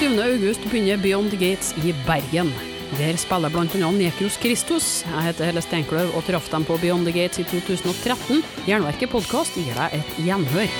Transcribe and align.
25. 0.00 0.32
august 0.32 0.62
begynner 0.62 0.96
Beyond 0.96 1.30
the 1.30 1.36
Gates 1.36 1.74
i 1.84 1.94
Bergen. 2.06 2.52
Der 2.98 3.16
spiller 3.16 3.50
annet 3.54 3.98
Nekros 3.98 4.38
Kristus. 4.38 5.04
Jeg 5.04 5.22
heter 5.22 5.44
Helle 5.44 5.60
Steinkløv 5.60 6.14
og 6.16 6.24
traff 6.24 6.48
dem 6.48 6.64
på 6.64 6.78
Beyond 6.80 7.04
the 7.04 7.12
Gates 7.12 7.38
i 7.38 7.44
2013. 7.44 8.40
Jernverket 8.68 9.10
podkast 9.10 9.58
gir 9.60 9.76
deg 9.76 9.98
et 9.98 10.14
gjenhør. 10.24 10.72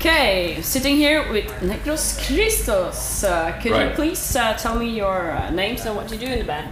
Okay, 0.00 0.60
sitting 0.60 0.96
here 0.98 1.22
with 1.30 1.46
Necros 1.62 2.18
Christos. 2.26 3.22
Uh, 3.22 3.52
could 3.62 3.70
you 3.70 3.78
Right. 3.78 3.94
please 3.94 4.34
uh, 4.34 4.58
tell 4.58 4.74
me 4.74 4.86
your 4.86 5.30
uh, 5.30 5.54
names 5.54 5.86
and 5.86 5.94
what 5.94 6.10
you 6.10 6.18
do 6.18 6.26
in 6.26 6.40
the 6.40 6.46
band? 6.46 6.66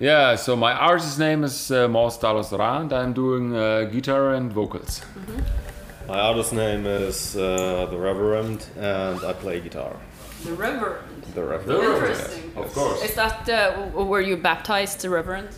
Yeah, 0.00 0.34
so 0.34 0.56
my 0.56 0.72
artist 0.72 1.18
name 1.20 1.44
is 1.44 1.70
uh, 1.70 1.86
Mors 1.86 2.18
Dalos 2.18 2.50
and 2.50 2.92
I'm 2.92 3.12
doing 3.12 3.54
uh, 3.54 3.84
guitar 3.92 4.34
and 4.34 4.52
vocals. 4.52 5.00
My 6.08 6.20
artist 6.20 6.54
name 6.54 6.86
is 6.86 7.36
uh, 7.36 7.86
The 7.90 7.98
Reverend, 7.98 8.64
and 8.78 9.22
I 9.22 9.34
play 9.34 9.60
guitar. 9.60 9.94
The 10.42 10.54
Reverend. 10.54 11.22
The 11.34 11.42
Reverend. 11.44 11.82
Interesting. 11.84 12.52
Of 12.56 12.72
course. 12.72 13.02
Is 13.04 13.14
that 13.14 13.46
uh, 13.48 13.90
were 13.92 14.22
you 14.22 14.38
baptized 14.38 15.02
the 15.02 15.10
Reverend? 15.10 15.48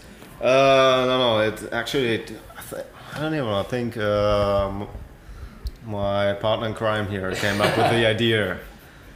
Uh, 0.41 1.05
no, 1.07 1.19
no, 1.19 1.39
it 1.41 1.73
actually, 1.73 2.15
it, 2.17 2.33
I, 2.59 2.63
th- 2.63 2.87
I 3.15 3.21
don't 3.21 3.35
even 3.35 3.47
know, 3.47 3.61
I 3.61 3.63
think 3.63 3.97
um, 3.99 4.89
my 5.87 6.33
partner 6.33 6.67
in 6.67 6.75
crime 6.75 7.07
here 7.09 7.31
came 7.37 7.61
up 7.61 7.77
with 7.77 7.91
the 7.91 8.07
idea. 8.15 8.59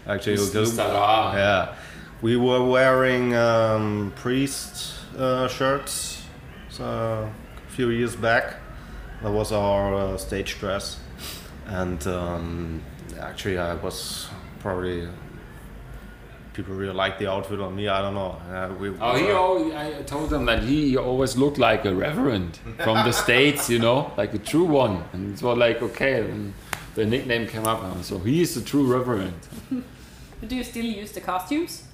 Actually, 0.06 0.37
because- 0.37 0.77
yeah, 0.77 1.75
we 2.23 2.37
were 2.37 2.62
wearing 2.64 3.34
um, 3.34 4.12
priest 4.14 4.95
uh, 5.19 5.48
shirts 5.48 6.23
so, 6.69 6.84
a 6.84 7.70
few 7.70 7.91
years 7.91 8.14
back. 8.14 8.56
That 9.23 9.32
was 9.32 9.52
our 9.52 9.95
uh, 9.95 10.16
stage 10.18 10.59
dress, 10.59 10.98
and 11.66 12.05
um, 12.06 12.82
actually, 13.18 13.59
I 13.59 13.74
was 13.74 14.28
probably 14.60 15.09
people 16.52 16.75
really 16.75 16.94
liked 16.94 17.19
the 17.19 17.27
outfit 17.30 17.61
on 17.61 17.74
me. 17.74 17.89
I 17.89 18.00
don't 18.00 18.14
know. 18.14 18.36
Uh, 18.48 18.72
we, 18.78 18.91
Oh, 19.00 19.16
he 19.16 19.30
always, 19.30 19.74
I 19.74 20.02
told 20.02 20.30
them 20.30 20.44
that 20.47 20.62
he 20.62 20.97
always 20.97 21.36
looked 21.36 21.58
like 21.58 21.84
a 21.84 21.94
reverend 21.94 22.58
from 22.78 23.05
the 23.05 23.12
States, 23.24 23.69
you 23.69 23.78
know, 23.80 24.12
like 24.16 24.33
a 24.34 24.39
true 24.39 24.64
one. 24.64 25.05
And 25.12 25.34
it 25.36 25.42
was 25.42 25.58
like, 25.58 25.83
okay, 25.83 26.20
and 26.20 26.55
the 26.94 27.05
nickname 27.06 27.48
came 27.48 27.67
up. 27.67 28.05
So 28.05 28.19
he 28.20 28.41
is 28.41 28.55
the 28.55 28.62
true 28.62 28.86
reverend. 28.86 29.34
Do 30.46 30.55
you 30.56 30.62
still 30.64 30.84
use 30.84 31.12
the 31.12 31.20
costumes? 31.20 31.84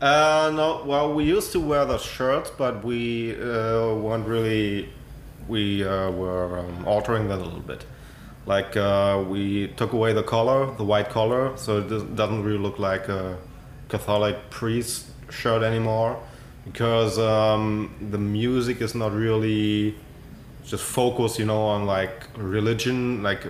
Uh, 0.00 0.50
no, 0.54 0.84
well, 0.86 1.12
we 1.14 1.24
used 1.24 1.52
to 1.52 1.60
wear 1.60 1.84
the 1.84 1.98
shirts, 1.98 2.50
but 2.56 2.84
we 2.84 3.34
uh, 3.40 3.94
weren't 3.94 4.26
really. 4.26 4.88
We 5.48 5.84
uh, 5.84 6.10
were 6.10 6.58
um, 6.60 6.86
altering 6.86 7.28
that 7.28 7.38
a 7.38 7.44
little 7.44 7.60
bit. 7.60 7.84
Like 8.46 8.76
uh, 8.76 9.24
we 9.26 9.68
took 9.76 9.92
away 9.92 10.12
the 10.12 10.22
collar, 10.22 10.74
the 10.76 10.84
white 10.84 11.10
collar, 11.10 11.56
so 11.56 11.78
it 11.78 11.88
does- 11.88 12.02
doesn't 12.02 12.42
really 12.42 12.58
look 12.58 12.78
like 12.78 13.08
a 13.08 13.38
Catholic 13.88 14.50
priest 14.50 15.06
shirt 15.30 15.62
anymore, 15.62 16.18
because 16.64 17.18
um, 17.18 17.94
the 18.10 18.18
music 18.18 18.80
is 18.80 18.94
not 18.94 19.12
really 19.12 19.94
just 20.64 20.84
focused, 20.84 21.38
you 21.38 21.44
know, 21.46 21.62
on 21.62 21.86
like 21.86 22.28
religion, 22.36 23.22
like 23.22 23.46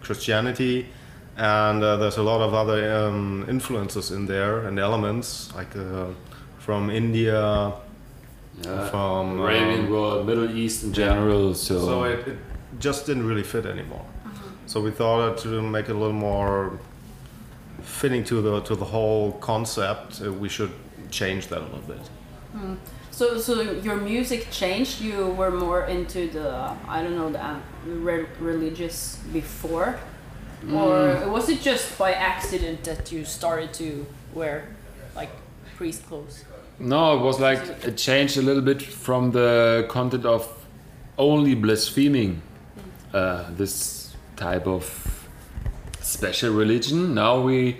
Christianity, 0.00 0.86
and 1.36 1.82
uh, 1.82 1.96
there's 1.96 2.16
a 2.18 2.22
lot 2.22 2.40
of 2.40 2.54
other 2.54 3.06
um, 3.06 3.44
influences 3.48 4.10
in 4.10 4.26
there 4.26 4.66
and 4.66 4.78
elements 4.78 5.52
like 5.54 5.74
uh, 5.76 6.06
from 6.58 6.90
India, 6.90 7.72
Yeah. 8.62 8.88
from 8.88 9.40
Arabian 9.40 9.86
um, 9.86 9.90
world, 9.90 10.26
Middle 10.26 10.56
East 10.56 10.84
in 10.84 10.92
general. 10.92 11.54
So, 11.54 11.80
so 11.80 12.04
it, 12.04 12.28
it 12.28 12.38
just 12.78 13.06
didn't 13.06 13.26
really 13.26 13.42
fit 13.42 13.66
anymore. 13.66 14.06
So 14.66 14.80
we 14.80 14.90
thought 14.90 15.38
to 15.38 15.60
make 15.60 15.88
it 15.88 15.92
a 15.92 15.98
little 15.98 16.12
more 16.14 16.78
fitting 17.82 18.24
to 18.24 18.40
the 18.40 18.60
to 18.60 18.74
the 18.74 18.84
whole 18.84 19.32
concept, 19.32 20.22
uh, 20.22 20.32
we 20.32 20.48
should 20.48 20.72
change 21.10 21.48
that 21.48 21.58
a 21.58 21.64
little 21.64 21.80
bit. 21.80 22.00
So, 23.10 23.38
so 23.38 23.60
your 23.60 23.96
music 23.96 24.48
changed. 24.50 25.00
You 25.00 25.26
were 25.26 25.50
more 25.50 25.84
into 25.86 26.28
the 26.28 26.72
I 26.88 27.02
don't 27.02 27.16
know 27.16 27.30
the 27.30 27.44
uh, 27.44 27.60
re- 27.86 28.26
religious 28.40 29.16
before, 29.32 29.98
or 30.72 31.28
was 31.28 31.48
it 31.48 31.60
just 31.60 31.96
by 31.98 32.12
accident 32.12 32.84
that 32.84 33.12
you 33.12 33.24
started 33.24 33.72
to 33.74 34.06
wear 34.32 34.74
like 35.14 35.30
priest 35.76 36.06
clothes? 36.06 36.44
No, 36.78 37.16
it 37.16 37.22
was 37.22 37.38
like 37.38 37.60
it 37.84 37.96
changed 37.96 38.36
a 38.36 38.42
little 38.42 38.62
bit 38.62 38.82
from 38.82 39.30
the 39.30 39.86
content 39.88 40.26
of 40.26 40.48
only 41.16 41.54
blaspheming 41.54 42.42
uh, 43.12 43.44
this 43.56 44.16
type 44.34 44.66
of 44.66 45.28
special 46.00 46.52
religion. 46.52 47.14
Now 47.14 47.40
we 47.40 47.78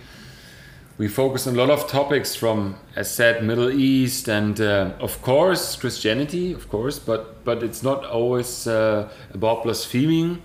we 0.96 1.08
focus 1.08 1.48
on 1.48 1.54
a 1.54 1.56
lot 1.56 1.70
of 1.70 1.88
topics 1.88 2.36
from, 2.36 2.76
as 2.94 3.10
said, 3.10 3.42
Middle 3.42 3.68
East 3.68 4.28
and 4.28 4.60
uh, 4.60 4.92
of 5.00 5.20
course 5.22 5.74
Christianity, 5.74 6.52
of 6.52 6.68
course, 6.68 7.00
but 7.00 7.44
but 7.44 7.64
it's 7.64 7.82
not 7.82 8.04
always 8.04 8.68
uh, 8.68 9.08
about 9.32 9.64
blaspheming 9.64 10.40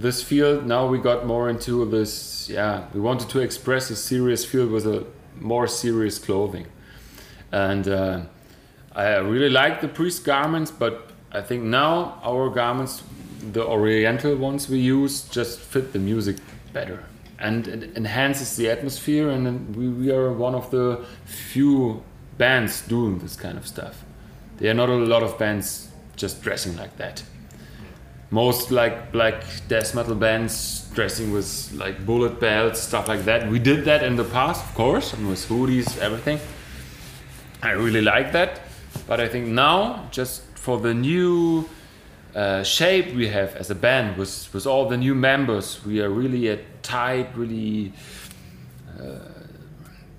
this 0.00 0.20
field. 0.20 0.66
Now 0.66 0.88
we 0.88 0.98
got 0.98 1.26
more 1.26 1.48
into 1.48 1.84
this. 1.84 2.48
Yeah, 2.50 2.88
we 2.92 3.00
wanted 3.00 3.28
to 3.28 3.38
express 3.38 3.88
a 3.90 3.96
serious 3.96 4.44
field 4.44 4.72
with 4.72 4.84
a 4.84 5.06
more 5.38 5.68
serious 5.68 6.18
clothing 6.18 6.66
and 7.54 7.86
uh, 7.86 8.20
I 8.96 9.16
really 9.16 9.50
like 9.50 9.80
the 9.80 9.88
priest 9.88 10.24
garments, 10.24 10.70
but 10.70 11.10
I 11.30 11.40
think 11.40 11.62
now 11.62 12.20
our 12.22 12.50
garments, 12.50 13.02
the 13.52 13.64
oriental 13.64 14.34
ones 14.36 14.68
we 14.68 14.78
use, 14.78 15.22
just 15.28 15.60
fit 15.60 15.92
the 15.92 15.98
music 15.98 16.36
better 16.72 17.04
and 17.38 17.68
it 17.68 17.96
enhances 17.96 18.56
the 18.56 18.70
atmosphere. 18.70 19.30
And 19.30 19.76
we, 19.76 19.88
we 19.88 20.10
are 20.10 20.32
one 20.32 20.54
of 20.54 20.70
the 20.70 21.04
few 21.24 22.02
bands 22.38 22.82
doing 22.82 23.18
this 23.18 23.36
kind 23.36 23.58
of 23.58 23.66
stuff. 23.66 24.04
There 24.58 24.70
are 24.70 24.74
not 24.74 24.88
a 24.88 24.94
lot 24.94 25.22
of 25.22 25.38
bands 25.38 25.90
just 26.16 26.42
dressing 26.42 26.76
like 26.76 26.96
that. 26.96 27.22
Most 28.30 28.70
like 28.70 29.12
black 29.12 29.44
death 29.68 29.94
metal 29.94 30.14
bands 30.14 30.90
dressing 30.94 31.32
with 31.32 31.72
like 31.74 32.04
bullet 32.04 32.40
belts, 32.40 32.80
stuff 32.80 33.06
like 33.06 33.24
that. 33.26 33.48
We 33.48 33.58
did 33.58 33.84
that 33.84 34.02
in 34.02 34.16
the 34.16 34.24
past, 34.24 34.64
of 34.64 34.74
course, 34.74 35.12
and 35.12 35.28
with 35.28 35.46
hoodies, 35.48 35.98
everything. 35.98 36.40
I 37.64 37.72
really 37.72 38.02
like 38.02 38.32
that, 38.32 38.60
but 39.06 39.20
I 39.20 39.28
think 39.28 39.46
now, 39.46 40.06
just 40.10 40.42
for 40.54 40.78
the 40.78 40.92
new 40.92 41.66
uh, 42.34 42.62
shape 42.62 43.14
we 43.14 43.28
have 43.28 43.56
as 43.56 43.70
a 43.70 43.74
band, 43.74 44.18
with 44.18 44.52
with 44.52 44.66
all 44.66 44.86
the 44.86 44.98
new 44.98 45.14
members, 45.14 45.82
we 45.86 46.02
are 46.02 46.10
really 46.10 46.48
a 46.48 46.58
tight, 46.82 47.34
really 47.34 47.92
uh, 49.00 49.18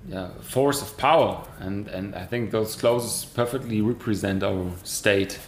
yeah, 0.08 0.28
force 0.40 0.82
of 0.82 0.96
power, 0.96 1.46
and 1.60 1.86
and 1.88 2.16
I 2.16 2.26
think 2.26 2.50
those 2.50 2.74
clothes 2.74 3.24
perfectly 3.26 3.80
represent 3.80 4.42
our 4.42 4.72
state. 4.82 5.38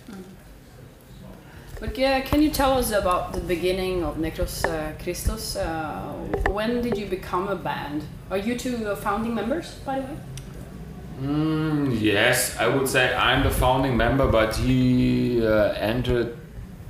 But 1.80 1.98
yeah, 1.98 2.20
can 2.20 2.42
you 2.42 2.50
tell 2.50 2.78
us 2.78 2.90
about 2.92 3.32
the 3.32 3.40
beginning 3.40 4.04
of 4.04 4.18
Necros 4.18 4.64
uh, 4.64 4.92
Christos? 5.02 5.56
Uh, 5.56 6.12
when 6.50 6.80
did 6.82 6.96
you 6.96 7.06
become 7.06 7.48
a 7.48 7.56
band? 7.56 8.02
Are 8.30 8.38
you 8.38 8.56
two 8.56 8.94
founding 8.96 9.34
members, 9.34 9.74
by 9.84 10.00
the 10.00 10.06
way? 10.06 10.18
Mm, 11.20 12.00
yes, 12.00 12.56
I 12.58 12.68
would 12.68 12.88
say 12.88 13.12
I'm 13.14 13.42
the 13.42 13.50
founding 13.50 13.96
member, 13.96 14.26
but 14.30 14.54
he 14.56 15.44
uh, 15.44 15.72
entered 15.72 16.36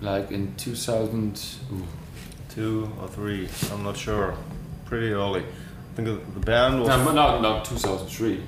like 0.00 0.31
in 0.31 0.55
2000. 0.56 1.41
ooh, 1.72 1.84
Two 2.50 2.91
or 3.00 3.09
three, 3.09 3.49
I'm 3.72 3.84
not 3.84 3.97
sure. 3.97 4.34
Pretty 4.87 5.12
early. 5.12 5.43
I 5.43 5.97
think 5.97 6.09
the 6.34 6.41
band 6.41 6.81
was. 6.81 6.88
No, 6.88 7.12
no, 7.12 7.41
no, 7.41 7.62
2003. 7.65 8.43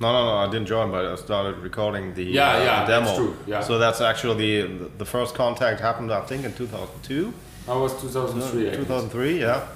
No, 0.00 0.12
no, 0.12 0.24
no. 0.26 0.36
I 0.38 0.46
didn't 0.50 0.66
join, 0.66 0.90
but 0.90 1.04
I 1.06 1.14
started 1.16 1.58
recording 1.58 2.14
the, 2.14 2.24
Yeah, 2.24 2.50
uh, 2.56 2.58
yeah, 2.64 2.84
the 2.84 2.92
demo. 2.92 3.06
that's 3.06 3.16
true, 3.18 3.36
yeah. 3.46 3.60
So 3.60 3.78
that's 3.78 4.00
actually 4.00 4.62
the, 4.62 4.88
the 4.98 5.04
first 5.04 5.34
contact 5.34 5.80
happened, 5.80 6.12
I 6.12 6.20
think, 6.22 6.44
in 6.44 6.52
2002. 6.52 7.32
That 7.66 7.74
was 7.76 7.92
2003. 8.00 8.62
I 8.62 8.70
guess. 8.70 8.76
2003, 8.76 9.40
yeah. 9.40 9.66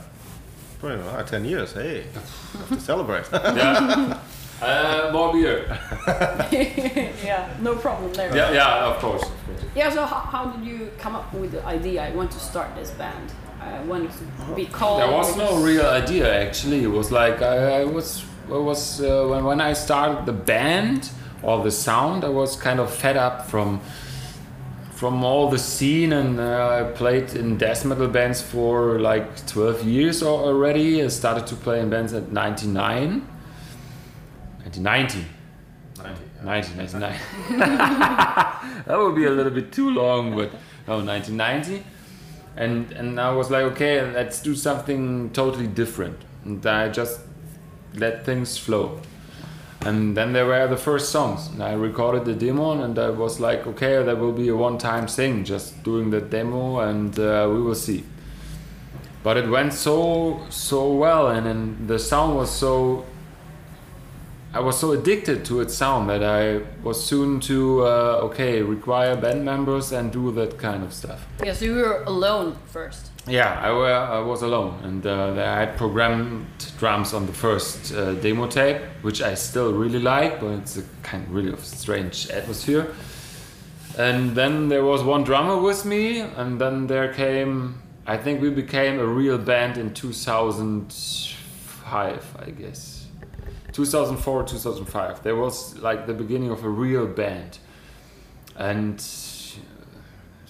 Pretty 0.81 1.03
much, 1.03 1.31
10 1.31 1.45
years. 1.45 1.73
Hey, 1.73 2.05
have 2.15 2.69
to 2.69 2.81
celebrate. 2.81 3.25
yeah. 3.33 4.19
Uh, 4.61 5.11
more 5.13 5.33
beer. 5.33 5.67
yeah, 7.25 7.49
no 7.61 7.77
problem 7.77 8.13
there. 8.13 8.35
Yeah, 8.35 8.53
yeah, 8.53 8.87
of 8.87 8.99
course. 8.99 9.23
Of 9.23 9.47
course. 9.47 9.65
Yeah, 9.75 9.91
so 9.91 10.05
how, 10.05 10.17
how 10.17 10.47
did 10.47 10.67
you 10.67 10.91
come 10.99 11.15
up 11.15 11.33
with 11.33 11.53
the 11.53 11.65
idea? 11.65 12.05
I 12.05 12.11
want 12.11 12.31
to 12.33 12.41
start 12.41 12.75
this 12.75 12.91
band. 12.93 13.33
I 13.61 13.81
want 13.83 14.11
to 14.11 14.55
be 14.55 14.67
called. 14.67 15.01
There 15.01 15.11
was 15.11 15.37
no 15.37 15.63
real 15.63 15.87
idea 15.87 16.43
actually. 16.47 16.83
It 16.83 16.89
was 16.91 17.11
like 17.13 17.43
I, 17.43 17.81
I 17.81 17.85
was 17.85 18.25
it 18.49 18.63
was 18.63 19.01
uh, 19.01 19.27
when 19.29 19.45
when 19.45 19.61
I 19.61 19.75
started 19.75 20.27
the 20.27 20.33
band 20.33 21.11
or 21.43 21.63
the 21.63 21.71
sound. 21.71 22.25
I 22.25 22.29
was 22.29 22.57
kind 22.57 22.81
of 22.81 22.93
fed 22.93 23.17
up 23.17 23.47
from 23.47 23.81
from 24.99 25.23
all 25.23 25.49
the 25.49 25.59
scene, 25.59 26.13
and 26.13 26.41
uh, 26.41 26.81
I 26.81 26.93
played 26.93 27.35
in 27.35 27.57
death 27.57 27.85
metal 27.85 28.09
bands 28.09 28.43
for 28.43 28.99
like 28.99 29.47
12 29.47 29.85
years 29.85 30.25
already. 30.25 31.05
I 31.05 31.09
started 31.09 31.47
to 31.47 31.55
play 31.55 31.79
in 31.81 31.89
bands 31.89 32.13
at 32.13 32.33
99. 32.33 33.25
1990. 34.77 35.27
1999. 36.43 37.19
that 38.87 38.99
would 38.99 39.15
be 39.15 39.25
a 39.25 39.31
little 39.31 39.53
bit 39.53 39.73
too 39.73 39.91
long, 39.91 40.37
but 40.37 40.53
no, 40.87 41.05
1990. 41.05 41.85
and 42.57 42.93
and 42.93 43.21
I 43.21 43.33
was 43.33 43.51
like, 43.51 43.65
okay, 43.73 44.03
let's 44.13 44.41
do 44.43 44.55
something 44.55 45.31
totally 45.31 45.67
different. 45.67 46.19
And 46.45 46.65
I 46.67 46.89
just 46.89 47.21
let 47.95 48.25
things 48.25 48.59
flow. 48.59 49.01
And 49.83 50.17
then 50.17 50.33
there 50.33 50.47
were 50.47 50.67
the 50.67 50.77
first 50.77 51.11
songs. 51.11 51.49
And 51.49 51.63
I 51.63 51.73
recorded 51.73 52.25
the 52.25 52.35
demo, 52.35 52.83
and 52.83 52.99
I 52.99 53.11
was 53.11 53.39
like, 53.39 53.67
okay, 53.67 54.03
that 54.03 54.19
will 54.19 54.33
be 54.33 54.49
a 54.49 54.57
one-time 54.57 55.07
thing, 55.07 55.45
just 55.45 55.83
doing 55.85 56.11
the 56.11 56.21
demo, 56.21 56.81
and 56.81 57.17
uh, 57.19 57.49
we 57.51 57.63
will 57.63 57.77
see. 57.77 58.05
But 59.23 59.37
it 59.37 59.49
went 59.49 59.73
so 59.73 60.41
so 60.51 60.93
well, 60.93 61.29
and, 61.29 61.47
and 61.47 61.89
the 61.89 61.99
sound 61.99 62.37
was 62.37 62.51
so. 62.51 63.05
I 64.55 64.61
was 64.61 64.79
so 64.79 64.93
addicted 64.93 65.45
to 65.47 65.61
its 65.61 65.75
sound 65.75 66.09
that 66.09 66.23
I 66.25 66.63
was 66.83 67.05
soon 67.05 67.39
to 67.41 67.83
uh, 67.83 68.21
okay 68.23 68.63
require 68.63 69.15
band 69.15 69.45
members 69.45 69.93
and 69.93 70.11
do 70.11 70.33
that 70.33 70.57
kind 70.59 70.83
of 70.83 70.95
stuff. 70.95 71.27
Yeah, 71.45 71.53
so 71.53 71.67
you 71.67 71.75
were 71.75 72.03
alone 72.05 72.57
first. 72.67 73.11
Yeah, 73.27 73.61
I, 73.61 73.71
were, 73.73 73.93
I 73.93 74.21
was 74.21 74.41
alone, 74.41 74.81
and 74.83 75.07
uh, 75.07 75.35
I 75.37 75.61
had 75.61 75.77
programmed 75.77 76.47
drums 76.79 77.13
on 77.13 77.27
the 77.27 77.35
first 77.35 77.93
uh, 77.93 78.15
demo 78.15 78.47
tape, 78.47 78.81
which 79.03 79.21
I 79.21 79.35
still 79.35 79.75
really 79.75 79.99
like, 79.99 80.41
but 80.41 80.53
it's 80.53 80.79
a 80.79 80.83
kind 81.03 81.25
of 81.25 81.35
really 81.35 81.53
of 81.53 81.63
strange 81.63 82.31
atmosphere. 82.31 82.95
And 83.99 84.35
then 84.35 84.71
there 84.71 84.83
was 84.83 85.03
one 85.03 85.25
drummer 85.25 85.59
with 85.61 85.85
me, 85.85 86.21
and 86.21 86.59
then 86.59 86.87
there 86.87 87.13
came. 87.13 87.83
I 88.07 88.17
think 88.17 88.41
we 88.41 88.49
became 88.49 88.99
a 88.99 89.05
real 89.05 89.37
band 89.37 89.77
in 89.77 89.93
2005, 89.93 92.37
I 92.39 92.51
guess. 92.51 92.98
2004, 93.79 94.43
2005. 94.43 95.23
There 95.23 95.37
was 95.37 95.79
like 95.79 96.09
the 96.09 96.13
beginning 96.13 96.51
of 96.51 96.65
a 96.65 96.69
real 96.69 97.07
band, 97.07 97.59
and 98.57 98.99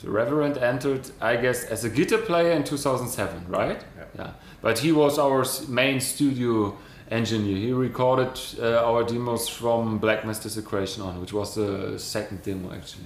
the 0.03 0.11
Reverend 0.11 0.57
entered, 0.57 1.11
I 1.21 1.37
guess, 1.37 1.65
as 1.65 1.85
a 1.85 1.91
guitar 1.91 2.21
player 2.21 2.53
in 2.53 2.65
2007, 2.65 3.49
right? 3.49 3.85
Yeah. 3.97 4.05
yeah. 4.17 4.31
But 4.63 4.79
he 4.79 4.93
was 4.93 5.19
our 5.19 5.45
main 5.69 6.01
studio 6.01 6.79
engineer. 7.11 7.57
He 7.59 7.73
recorded 7.73 8.41
uh, 8.59 8.89
our 8.89 9.05
demos 9.05 9.47
from 9.47 9.99
Black 9.99 10.25
Mass 10.25 10.43
Desecration 10.43 11.03
on, 11.03 11.21
which 11.21 11.35
was 11.35 11.55
the 11.55 11.99
second 11.99 12.43
demo 12.43 12.73
actually. 12.73 13.05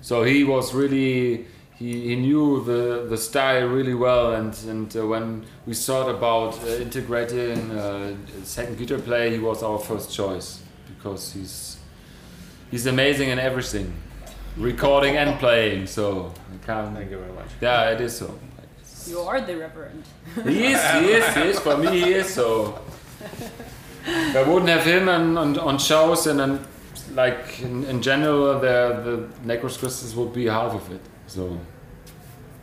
So 0.00 0.22
he 0.22 0.44
was 0.44 0.72
really 0.72 1.46
he, 1.80 2.08
he 2.08 2.16
knew 2.16 2.62
the, 2.62 3.06
the 3.08 3.16
style 3.16 3.66
really 3.66 3.94
well, 3.94 4.34
and 4.34 4.54
and 4.68 4.94
uh, 4.94 5.06
when 5.06 5.46
we 5.66 5.74
thought 5.74 6.10
about 6.10 6.62
uh, 6.62 6.66
integrating 6.66 7.70
uh, 7.70 8.14
a 8.40 8.44
second 8.44 8.76
guitar 8.78 8.98
player, 8.98 9.30
he 9.30 9.38
was 9.38 9.62
our 9.62 9.78
first 9.78 10.12
choice 10.14 10.60
because 10.90 11.32
he's 11.32 11.78
he's 12.70 12.86
amazing 12.86 13.30
in 13.30 13.38
everything, 13.38 13.94
recording 14.58 15.16
and 15.16 15.40
playing. 15.40 15.86
So 15.86 16.32
I 16.54 16.66
can't. 16.66 16.94
Thank 16.94 17.10
you 17.10 17.18
very 17.18 17.32
much. 17.32 17.48
Yeah, 17.62 17.90
it 17.90 18.00
is 18.02 18.18
so. 18.18 18.38
You 19.06 19.20
are 19.20 19.40
the 19.40 19.56
Reverend. 19.56 20.04
He 20.44 20.72
is, 20.72 20.82
he 20.92 21.06
is, 21.18 21.34
he 21.34 21.40
is. 21.40 21.58
For 21.58 21.78
me, 21.78 21.88
he 21.88 22.12
is. 22.12 22.28
So 22.28 22.78
if 24.04 24.36
I 24.36 24.42
wouldn't 24.42 24.68
have 24.68 24.84
him 24.84 25.08
on, 25.08 25.38
on, 25.38 25.58
on 25.58 25.78
shows 25.78 26.26
and 26.26 26.38
then, 26.38 26.60
like 27.14 27.62
in, 27.62 27.84
in 27.84 28.02
general, 28.02 28.60
the 28.60 28.76
the 29.06 29.28
Necros 29.48 29.78
Christos 29.78 30.14
would 30.14 30.34
be 30.34 30.44
half 30.44 30.74
of 30.74 30.92
it. 30.92 31.00
So 31.26 31.58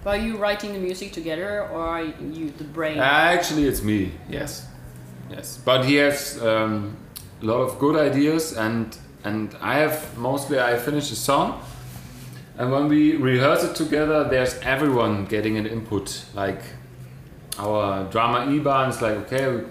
Are 0.06 0.18
you 0.18 0.38
writing 0.38 0.74
the 0.74 0.80
music 0.80 1.12
together, 1.12 1.68
or 1.68 1.82
are 1.82 2.04
you 2.04 2.52
the 2.52 2.64
brain? 2.64 2.98
actually, 3.00 3.66
it's 3.68 3.84
me. 3.84 4.12
Yes, 4.30 4.66
yes. 5.30 5.60
But 5.64 5.86
he 5.86 5.96
has 5.96 6.42
um, 6.42 6.96
a 7.42 7.46
lot 7.46 7.62
of 7.62 7.80
good 7.80 7.96
ideas, 7.96 8.54
and 8.54 8.98
and 9.24 9.56
I 9.62 9.80
have 9.80 10.18
mostly 10.18 10.60
I 10.60 10.78
finish 10.78 11.12
a 11.12 11.16
song. 11.16 11.62
And 12.58 12.72
when 12.72 12.88
we 12.88 13.16
rehearse 13.16 13.64
it 13.64 13.76
together, 13.76 14.24
there's 14.24 14.58
everyone 14.64 15.26
getting 15.26 15.58
an 15.58 15.68
input. 15.68 16.26
Like 16.34 16.62
our 17.60 18.10
drummer 18.10 18.46
Iban 18.48 18.90
is 18.90 19.02
like, 19.02 19.18
okay, 19.26 19.64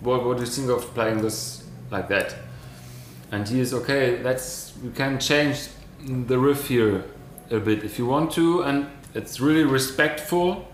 what, 0.00 0.24
what 0.24 0.36
do 0.36 0.44
you 0.44 0.48
think 0.48 0.70
of 0.70 0.82
playing 0.94 1.22
this 1.22 1.64
like 1.90 2.08
that? 2.08 2.36
And 3.32 3.48
he 3.48 3.60
is 3.60 3.74
okay. 3.74 4.22
Let's 4.22 4.74
we 4.82 4.90
can 4.90 5.18
change 5.18 5.68
the 6.00 6.38
riff 6.38 6.68
here 6.68 7.04
a 7.50 7.58
bit 7.58 7.82
if 7.84 7.98
you 7.98 8.06
want 8.06 8.32
to, 8.32 8.62
and 8.62 8.86
it's 9.16 9.40
really 9.40 9.64
respectful. 9.64 10.68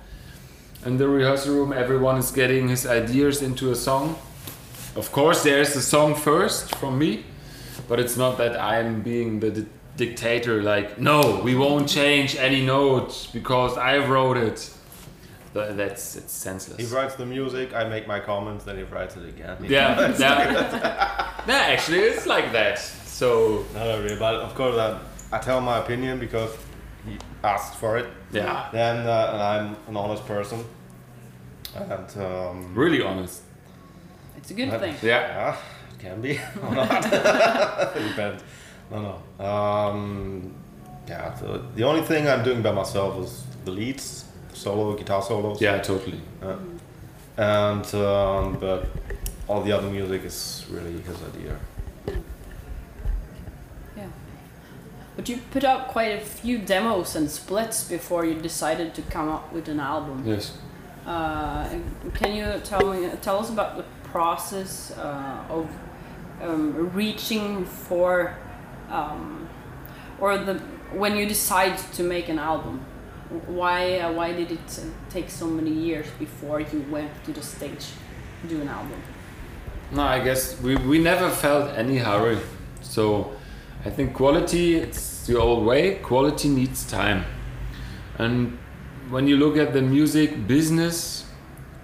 In 0.85 0.97
the 0.99 1.09
rehearsal 1.09 1.55
room, 1.55 1.73
everyone 1.73 2.17
is 2.19 2.31
getting 2.33 2.69
his 2.69 2.87
ideas 2.87 3.41
into 3.41 3.71
a 3.71 3.77
song. 3.77 4.17
Of 4.97 5.13
course, 5.13 5.43
there 5.45 5.61
is 5.61 5.73
the 5.75 5.81
song 5.81 6.15
first 6.15 6.75
from 6.75 6.99
me, 6.99 7.25
but 7.89 8.01
it's 8.01 8.17
not 8.17 8.37
that 8.39 8.61
I'm 8.61 9.01
being 9.03 9.41
the 9.41 9.51
di- 9.51 9.67
dictator. 9.97 10.61
Like, 10.63 10.99
no, 10.99 11.41
we 11.45 11.55
won't 11.55 11.89
change 11.89 12.35
any 12.37 12.63
notes 12.67 13.27
because 13.27 13.79
I 13.79 13.99
wrote 13.99 14.37
it. 14.37 14.59
Th- 15.55 15.73
That's 15.77 16.17
it's 16.17 16.33
senseless. 16.33 16.79
He 16.79 16.87
writes 16.95 17.15
the 17.15 17.27
music, 17.27 17.73
I 17.75 17.85
make 17.89 18.07
my 18.09 18.19
comments, 18.21 18.65
then 18.65 18.77
he 18.77 18.83
writes 18.83 19.17
it 19.17 19.27
again. 19.29 19.57
Yeah, 19.69 20.15
yeah. 20.19 21.45
yeah, 21.47 21.55
actually, 21.75 22.01
it's 22.01 22.27
like 22.27 22.53
that. 22.53 22.79
So 22.79 23.65
not 23.75 23.99
really, 24.03 24.19
but 24.19 24.35
of 24.35 24.55
course 24.57 24.77
I, 24.77 24.99
I 25.31 25.39
tell 25.39 25.61
my 25.61 25.79
opinion 25.79 26.19
because 26.19 26.51
asked 27.45 27.75
for 27.79 27.97
it. 27.99 28.07
yeah, 28.33 28.69
Then 28.73 29.07
uh, 29.07 29.31
and 29.33 29.43
I'm 29.43 29.77
an 29.89 29.97
honest 29.97 30.27
person, 30.27 30.65
and 31.75 32.17
um, 32.23 32.75
really 32.75 33.03
honest. 33.03 33.43
it's 34.37 34.51
a 34.51 34.55
good 34.55 34.69
Uh, 34.71 34.79
thing. 34.79 34.95
Yeah, 35.03 35.21
yeah, 35.21 35.57
it 35.93 35.99
can 35.99 36.21
be 36.21 36.39
or 36.63 36.75
not. 36.75 37.03
Depends. 37.95 38.43
No, 38.91 38.99
no. 39.39 39.45
Um, 39.47 40.53
yeah. 41.09 41.35
So 41.35 41.63
the 41.77 41.85
only 41.85 42.03
thing 42.03 42.29
I'm 42.29 42.43
doing 42.45 42.63
by 42.63 42.73
myself 42.73 43.19
is 43.25 43.45
the 43.65 43.71
leads, 43.71 44.25
solo 44.53 44.95
guitar 44.97 45.23
solos. 45.23 45.61
yeah, 45.61 45.79
totally. 45.83 46.21
Uh, 46.43 46.57
and 47.37 47.95
um, 47.95 48.57
but 48.61 48.87
all 49.49 49.63
the 49.63 49.73
other 49.73 49.89
music 49.91 50.25
is 50.25 50.65
really 50.71 51.01
his 51.03 51.17
idea. 51.35 51.57
But 55.17 55.29
you 55.29 55.39
put 55.51 55.65
out 55.65 55.89
quite 55.89 56.13
a 56.13 56.21
few 56.21 56.59
demos 56.59 57.17
and 57.17 57.31
splits 57.31 57.85
before 57.85 58.25
you 58.25 58.35
decided 58.35 58.95
to 58.95 59.03
come 59.03 59.29
up 59.29 59.53
with 59.53 59.69
an 59.69 59.79
album. 59.79 60.23
Yes. 60.27 60.57
Uh, 61.07 61.69
can 62.15 62.35
you 62.35 62.61
tell 62.65 62.93
me 62.93 63.11
tell 63.21 63.39
us 63.39 63.51
about 63.51 63.77
the 63.77 63.85
process 64.05 64.93
uh, 64.97 65.45
of 65.51 65.69
um, 66.41 66.91
reaching 66.95 67.65
for 67.65 68.37
um, 68.89 69.49
or 70.21 70.39
the 70.39 70.55
when 70.93 71.17
you 71.17 71.27
decide 71.27 71.77
to 71.95 72.03
make 72.03 72.29
an 72.29 72.39
album? 72.39 72.85
Why 73.47 73.99
uh, 73.99 74.13
why 74.13 74.33
did 74.33 74.53
it 74.53 74.81
take 75.11 75.29
so 75.29 75.47
many 75.47 75.73
years 75.73 76.07
before 76.19 76.61
you 76.61 76.87
went 76.91 77.11
to 77.25 77.33
the 77.33 77.43
stage 77.43 77.87
to 78.43 78.49
do 78.49 78.61
an 78.61 78.69
album? 78.69 79.03
No, 79.91 80.03
I 80.03 80.21
guess 80.21 80.59
we, 80.61 80.77
we 80.77 80.99
never 80.99 81.29
felt 81.31 81.77
any 81.77 81.99
hurry. 81.99 82.39
So 82.81 83.33
I 83.85 83.91
think 83.91 84.15
quality, 84.15 84.77
it's 84.77 85.27
the 85.27 85.39
old 85.39 85.67
way, 85.67 85.97
quality 85.97 86.49
needs 86.49 86.85
time. 86.85 87.25
And 88.17 88.59
when 89.11 89.27
you 89.27 89.37
look 89.37 89.57
at 89.57 89.73
the 89.73 89.83
music 89.83 90.47
business 90.47 91.27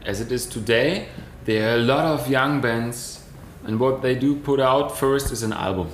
as 0.07 0.21
it 0.21 0.31
is 0.31 0.47
today, 0.47 1.09
there 1.45 1.73
are 1.73 1.75
a 1.77 1.83
lot 1.83 2.05
of 2.05 2.31
young 2.31 2.61
bands, 2.61 3.25
and 3.65 3.81
what 3.81 4.03
they 4.03 4.15
do 4.15 4.37
put 4.37 4.61
out 4.61 4.97
first 4.97 5.33
is 5.33 5.43
an 5.43 5.53
album. 5.53 5.91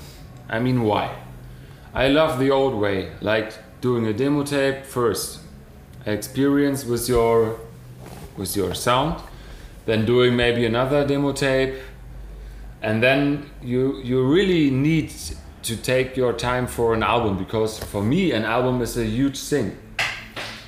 I 0.48 0.58
mean, 0.58 0.82
why? 0.82 1.16
I 1.94 2.08
love 2.08 2.38
the 2.38 2.50
old 2.50 2.74
way, 2.74 3.12
like 3.22 3.54
doing 3.80 4.06
a 4.06 4.12
demo 4.12 4.42
tape 4.42 4.84
first, 4.84 5.40
experience 6.04 6.84
with 6.84 7.08
your 7.08 7.60
with 8.36 8.56
your 8.56 8.74
sound, 8.74 9.22
then 9.86 10.04
doing 10.04 10.36
maybe 10.36 10.66
another 10.66 11.06
demo 11.06 11.32
tape, 11.32 11.76
and 12.82 13.02
then 13.02 13.48
you 13.62 14.00
you 14.02 14.26
really 14.26 14.70
need 14.70 15.12
to 15.64 15.76
take 15.76 16.14
your 16.14 16.34
time 16.34 16.66
for 16.66 16.92
an 16.92 17.02
album 17.02 17.38
because 17.38 17.78
for 17.78 18.02
me 18.02 18.32
an 18.32 18.44
album 18.44 18.82
is 18.82 18.98
a 18.98 19.04
huge 19.04 19.38
thing. 19.38 19.76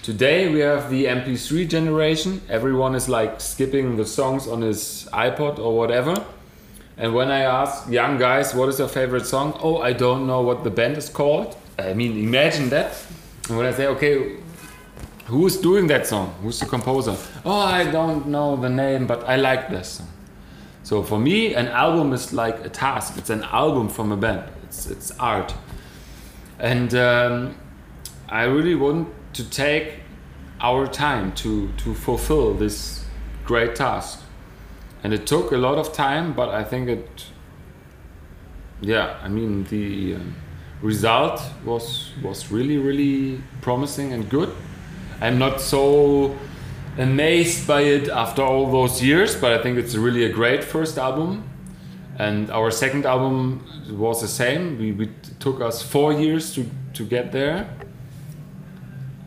Today 0.02 0.48
we 0.48 0.60
have 0.60 0.88
the 0.88 1.04
mp3 1.04 1.68
generation. 1.68 2.40
Everyone 2.48 2.94
is 2.94 3.06
like 3.06 3.38
skipping 3.40 3.96
the 3.96 4.06
songs 4.06 4.48
on 4.48 4.62
his 4.62 5.06
ipod 5.12 5.58
or 5.58 5.76
whatever. 5.76 6.24
And 6.96 7.14
when 7.14 7.30
i 7.30 7.40
ask 7.40 7.90
young 7.90 8.16
guys 8.16 8.54
what 8.54 8.70
is 8.70 8.78
your 8.78 8.88
favorite 8.88 9.26
song? 9.26 9.58
Oh 9.62 9.82
i 9.82 9.92
don't 9.92 10.26
know 10.26 10.40
what 10.40 10.64
the 10.64 10.70
band 10.70 10.96
is 10.96 11.10
called. 11.10 11.56
I 11.78 11.92
mean 11.92 12.16
imagine 12.16 12.70
that. 12.70 12.96
And 13.48 13.58
when 13.58 13.66
i 13.66 13.72
say 13.72 13.88
okay 13.88 14.36
who's 15.26 15.58
doing 15.58 15.88
that 15.88 16.06
song? 16.06 16.34
Who's 16.40 16.58
the 16.58 16.66
composer? 16.66 17.16
Oh 17.44 17.60
i 17.60 17.84
don't 17.84 18.28
know 18.28 18.56
the 18.56 18.70
name 18.70 19.06
but 19.06 19.28
i 19.28 19.36
like 19.36 19.68
this 19.68 19.88
song. 19.98 20.08
So 20.84 21.02
for 21.02 21.18
me, 21.18 21.52
an 21.52 21.66
album 21.66 22.12
is 22.12 22.32
like 22.32 22.64
a 22.64 22.68
task. 22.68 23.18
It's 23.18 23.28
an 23.28 23.42
album 23.42 23.88
from 23.88 24.12
a 24.12 24.16
band. 24.16 24.44
It's 24.66 24.86
it's 24.86 25.10
art, 25.18 25.54
and 26.58 26.94
um, 26.94 27.56
I 28.28 28.44
really 28.44 28.74
want 28.74 29.08
to 29.34 29.44
take 29.48 30.00
our 30.60 30.86
time 30.86 31.32
to 31.34 31.68
to 31.84 31.94
fulfill 31.94 32.54
this 32.54 33.04
great 33.44 33.76
task. 33.76 34.22
And 35.04 35.14
it 35.14 35.26
took 35.26 35.52
a 35.52 35.56
lot 35.56 35.78
of 35.78 35.92
time, 35.92 36.32
but 36.32 36.48
I 36.48 36.64
think 36.64 36.88
it. 36.88 37.26
Yeah, 38.80 39.16
I 39.22 39.28
mean 39.28 39.64
the 39.64 40.16
um, 40.16 40.34
result 40.82 41.40
was 41.64 42.10
was 42.22 42.50
really 42.50 42.78
really 42.78 43.40
promising 43.60 44.12
and 44.12 44.28
good. 44.28 44.50
I'm 45.20 45.38
not 45.38 45.60
so 45.60 46.36
amazed 46.98 47.66
by 47.66 47.82
it 47.82 48.08
after 48.08 48.42
all 48.42 48.70
those 48.70 49.02
years, 49.02 49.36
but 49.36 49.52
I 49.52 49.62
think 49.62 49.78
it's 49.78 49.94
really 49.94 50.24
a 50.24 50.32
great 50.32 50.64
first 50.64 50.98
album. 50.98 51.44
And 52.18 52.50
our 52.50 52.70
second 52.70 53.04
album 53.04 53.64
was 53.90 54.20
the 54.20 54.28
same. 54.28 54.78
We, 54.78 54.92
we 54.92 55.10
took 55.38 55.60
us 55.60 55.82
four 55.82 56.12
years 56.12 56.54
to, 56.54 56.64
to 56.94 57.04
get 57.04 57.32
there. 57.32 57.68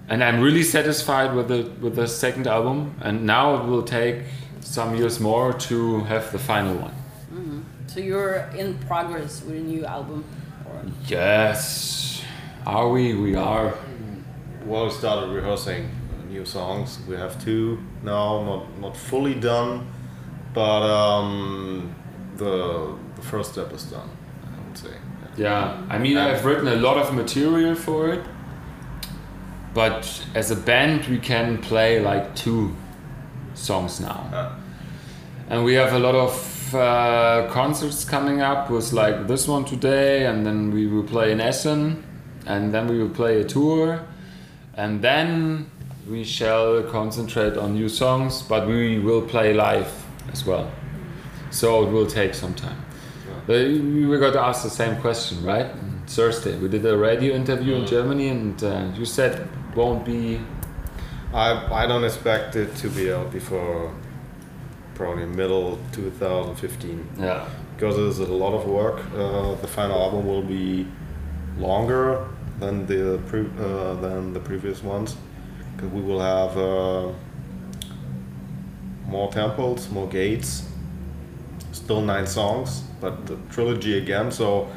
And 0.10 0.24
I'm 0.24 0.42
really 0.42 0.64
satisfied 0.64 1.36
with 1.36 1.50
the 1.50 1.70
with 1.80 1.96
the 1.96 2.08
second 2.08 2.48
album. 2.48 2.96
And 3.02 3.28
now 3.28 3.62
it 3.62 3.66
will 3.68 3.84
take 3.84 4.24
some 4.60 4.96
years 4.96 5.20
more 5.20 5.54
to 5.54 6.00
have 6.06 6.32
the 6.32 6.40
final 6.40 6.76
one. 6.76 6.94
So 7.86 8.00
you're 8.00 8.50
in 8.56 8.78
progress 8.88 9.42
with 9.44 9.56
a 9.56 9.60
new 9.62 9.84
album. 9.86 10.24
Or 10.66 10.82
Yes. 11.08 12.22
Are 12.66 12.90
we? 12.90 13.16
We 13.16 13.36
are. 13.36 13.74
Well, 14.66 14.86
we 14.86 14.92
started 14.92 15.32
rehearsing 15.32 15.90
new 16.30 16.46
songs. 16.46 17.00
We 17.08 17.16
have 17.16 17.44
two 17.44 17.80
now, 18.04 18.44
not 18.44 18.80
not 18.80 18.98
fully 18.98 19.34
done, 19.34 19.88
but 20.54 20.82
um, 20.84 21.96
the 22.40 22.96
the 23.16 23.22
first 23.22 23.52
step 23.52 23.72
is 23.74 23.84
done. 23.84 24.10
I 24.44 24.68
would 24.68 24.78
say. 24.78 24.96
Yeah, 25.38 25.86
I 25.90 25.98
mean, 26.00 26.18
I've 26.18 26.44
written 26.44 26.68
a 26.68 26.76
lot 26.76 26.98
of 26.98 27.14
material 27.14 27.76
for 27.76 28.10
it, 28.10 28.24
but 29.74 30.26
as 30.36 30.52
a 30.52 30.56
band, 30.56 31.06
we 31.06 31.20
can 31.20 31.60
play 31.60 32.00
like 32.00 32.36
two 32.36 32.76
songs 33.54 34.00
now. 34.00 34.28
Yeah. 34.32 34.56
And 35.50 35.64
we 35.64 35.76
have 35.76 35.94
a 35.94 36.00
lot 36.00 36.16
of 36.16 36.76
uh, 36.76 37.48
concerts 37.52 38.06
coming 38.06 38.42
up 38.42 38.70
with 38.70 38.92
like 38.94 39.28
this 39.28 39.48
one 39.48 39.66
today, 39.66 40.26
and 40.26 40.46
then 40.46 40.72
we 40.72 40.88
will 40.88 41.04
play 41.04 41.32
in 41.32 41.40
Essen, 41.40 42.04
and 42.46 42.74
then 42.74 42.88
we 42.88 42.98
will 43.00 43.16
play 43.16 43.42
a 43.42 43.44
tour, 43.44 44.02
and 44.76 45.02
then 45.02 45.70
we 46.10 46.24
shall 46.24 46.84
concentrate 46.84 47.56
on 47.58 47.74
new 47.74 47.90
songs, 47.90 48.42
but 48.42 48.68
we 48.68 49.00
will 49.00 49.22
play 49.22 49.54
live 49.54 49.92
as 50.32 50.46
well. 50.46 50.70
So 51.52 51.88
it 51.88 51.92
will 51.92 52.06
take 52.08 52.34
some 52.34 52.54
time. 52.54 52.78
We 53.48 54.18
got 54.20 54.36
asked 54.36 54.64
the 54.64 54.70
same 54.70 55.00
question, 55.02 55.44
right? 55.44 55.72
Thursday, 56.08 56.58
we 56.58 56.68
did 56.70 56.86
a 56.86 56.98
radio 56.98 57.34
interview 57.36 57.76
in 57.76 57.86
Germany, 57.88 58.30
and 58.30 58.64
uh, 58.64 58.92
you 58.96 59.06
said 59.06 59.48
won't 59.76 60.06
be. 60.06 60.40
I 61.34 61.84
I 61.84 61.88
don't 61.88 62.04
expect 62.04 62.56
it 62.56 62.76
to 62.78 62.90
be 62.90 63.12
out 63.12 63.32
before 63.32 63.94
probably 64.96 65.26
middle 65.26 65.78
2015 65.92 67.08
Yeah. 67.20 67.46
because 67.76 67.96
there's 67.96 68.20
a 68.20 68.34
lot 68.34 68.54
of 68.54 68.66
work. 68.68 69.00
Uh, 69.16 69.56
the 69.62 69.68
final 69.68 69.98
album 70.02 70.28
will 70.28 70.42
be 70.42 70.86
longer 71.58 72.28
than 72.60 72.86
the 72.86 73.20
pre- 73.28 73.50
uh, 73.60 73.94
than 74.02 74.34
the 74.34 74.40
previous 74.40 74.84
ones 74.84 75.16
because 75.76 75.90
we 75.92 76.02
will 76.02 76.20
have 76.20 76.58
uh, 76.58 77.12
more 79.08 79.32
temples, 79.32 79.90
more 79.90 80.08
gates. 80.08 80.64
Still 81.84 82.02
nine 82.02 82.28
songs, 82.28 82.84
but 83.02 83.26
the 83.26 83.36
trilogy 83.54 83.98
again. 83.98 84.32
So 84.32 84.68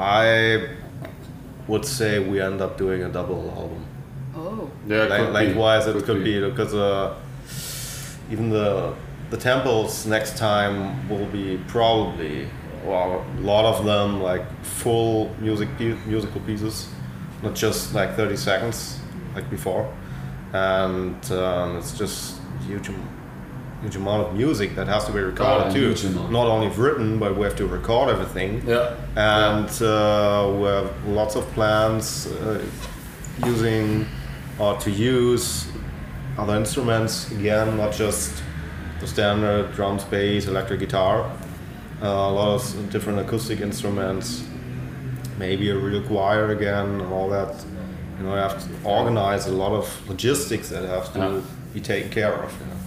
I 0.00 0.68
would 1.68 1.84
say 1.84 2.18
we 2.18 2.40
end 2.40 2.60
up 2.60 2.78
doing 2.78 3.02
a 3.02 3.08
double 3.18 3.42
album. 3.60 3.82
oh, 4.34 4.70
Yeah. 4.86 5.04
Like, 5.04 5.20
could 5.20 5.26
be. 5.26 5.32
likewise, 5.32 5.86
it 5.86 6.04
could 6.04 6.24
be 6.24 6.40
because 6.48 6.74
uh, 6.74 7.14
even 8.32 8.50
the 8.50 8.94
the 9.30 9.36
temples 9.36 10.06
next 10.06 10.38
time 10.38 10.76
will 11.08 11.26
be 11.26 11.60
probably 11.68 12.48
well 12.84 13.24
a 13.38 13.40
lot 13.40 13.64
of 13.66 13.84
them 13.84 14.22
like 14.22 14.44
full 14.64 15.30
music 15.40 15.68
musical 16.06 16.40
pieces, 16.48 16.88
not 17.42 17.54
just 17.54 17.94
like 17.94 18.16
thirty 18.16 18.36
seconds 18.36 19.00
like 19.34 19.48
before, 19.50 19.84
and 20.52 21.20
um, 21.32 21.76
it's 21.78 21.92
just 21.98 22.40
huge. 22.66 22.90
Huge 23.82 23.96
amount 23.96 24.26
of 24.26 24.34
music 24.34 24.74
that 24.74 24.88
has 24.88 25.04
to 25.04 25.12
be 25.12 25.20
recorded 25.20 25.68
Oh, 25.68 25.94
too. 25.94 26.08
Not 26.30 26.46
only 26.48 26.66
written, 26.68 27.18
but 27.18 27.36
we 27.36 27.44
have 27.44 27.54
to 27.56 27.66
record 27.66 28.08
everything 28.10 28.62
Yeah. 28.66 28.94
and 29.14 29.68
uh, 29.82 30.50
we 30.58 30.64
have 30.66 30.90
lots 31.06 31.36
of 31.36 31.44
plans 31.54 32.26
uh, 32.26 32.60
using 33.46 34.06
or 34.58 34.76
to 34.78 34.90
use 34.90 35.68
other 36.36 36.56
instruments 36.56 37.30
again, 37.30 37.76
not 37.76 37.92
just 37.92 38.42
the 39.00 39.06
standard 39.06 39.72
drums, 39.74 40.02
bass, 40.04 40.46
electric 40.48 40.80
guitar. 40.80 41.30
Uh, 42.02 42.06
a 42.06 42.32
lot 42.32 42.54
of 42.54 42.90
different 42.90 43.18
acoustic 43.20 43.60
instruments, 43.60 44.42
maybe 45.38 45.70
a 45.70 45.76
real 45.76 46.02
choir 46.02 46.50
again, 46.50 47.00
and 47.00 47.12
all 47.12 47.28
that. 47.28 47.54
You 48.18 48.24
know, 48.24 48.34
you 48.34 48.40
have 48.40 48.58
to 48.64 48.88
organize 48.88 49.46
a 49.46 49.52
lot 49.52 49.72
of 49.72 49.86
logistics 50.08 50.68
that 50.70 50.84
have 50.84 51.12
to 51.12 51.18
Yeah. 51.18 51.40
be 51.74 51.80
taken 51.80 52.10
care 52.10 52.32
of. 52.34 52.52
You 52.60 52.66
know? 52.66 52.77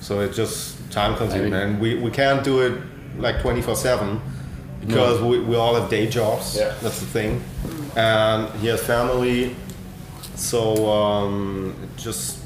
So 0.00 0.20
it's 0.20 0.36
just 0.36 0.90
time 0.90 1.16
consuming, 1.16 1.54
I 1.54 1.58
mean- 1.64 1.68
and 1.74 1.80
we, 1.80 1.94
we 1.96 2.10
can't 2.10 2.42
do 2.44 2.60
it 2.62 2.80
like 3.18 3.40
24 3.40 3.74
7 3.76 4.20
because 4.86 5.20
we, 5.20 5.40
we 5.40 5.56
all 5.56 5.74
have 5.74 5.90
day 5.90 6.06
jobs. 6.06 6.56
Yeah. 6.56 6.74
That's 6.82 7.00
the 7.00 7.06
thing. 7.06 7.42
And 7.96 8.48
he 8.60 8.68
has 8.68 8.80
family, 8.82 9.56
so 10.36 10.88
um, 10.90 11.74
it 11.82 11.96
just 12.00 12.38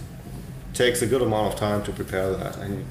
takes 0.72 1.02
a 1.02 1.06
good 1.06 1.20
amount 1.22 1.52
of 1.52 1.58
time 1.60 1.82
to 1.84 1.92
prepare 1.92 2.32
that. 2.32 2.56
And 2.58 2.84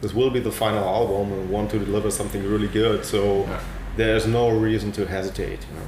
this 0.00 0.14
will 0.14 0.30
be 0.30 0.38
the 0.40 0.52
final 0.52 0.84
album, 0.84 1.32
and 1.32 1.48
we 1.48 1.54
want 1.54 1.70
to 1.72 1.78
deliver 1.78 2.10
something 2.10 2.42
really 2.44 2.68
good. 2.68 3.04
So 3.04 3.42
Yeah. 3.42 3.60
there's 3.96 4.26
no 4.26 4.48
reason 4.50 4.92
to 4.92 5.06
hesitate. 5.06 5.60
You 5.68 5.80
know. 5.80 5.86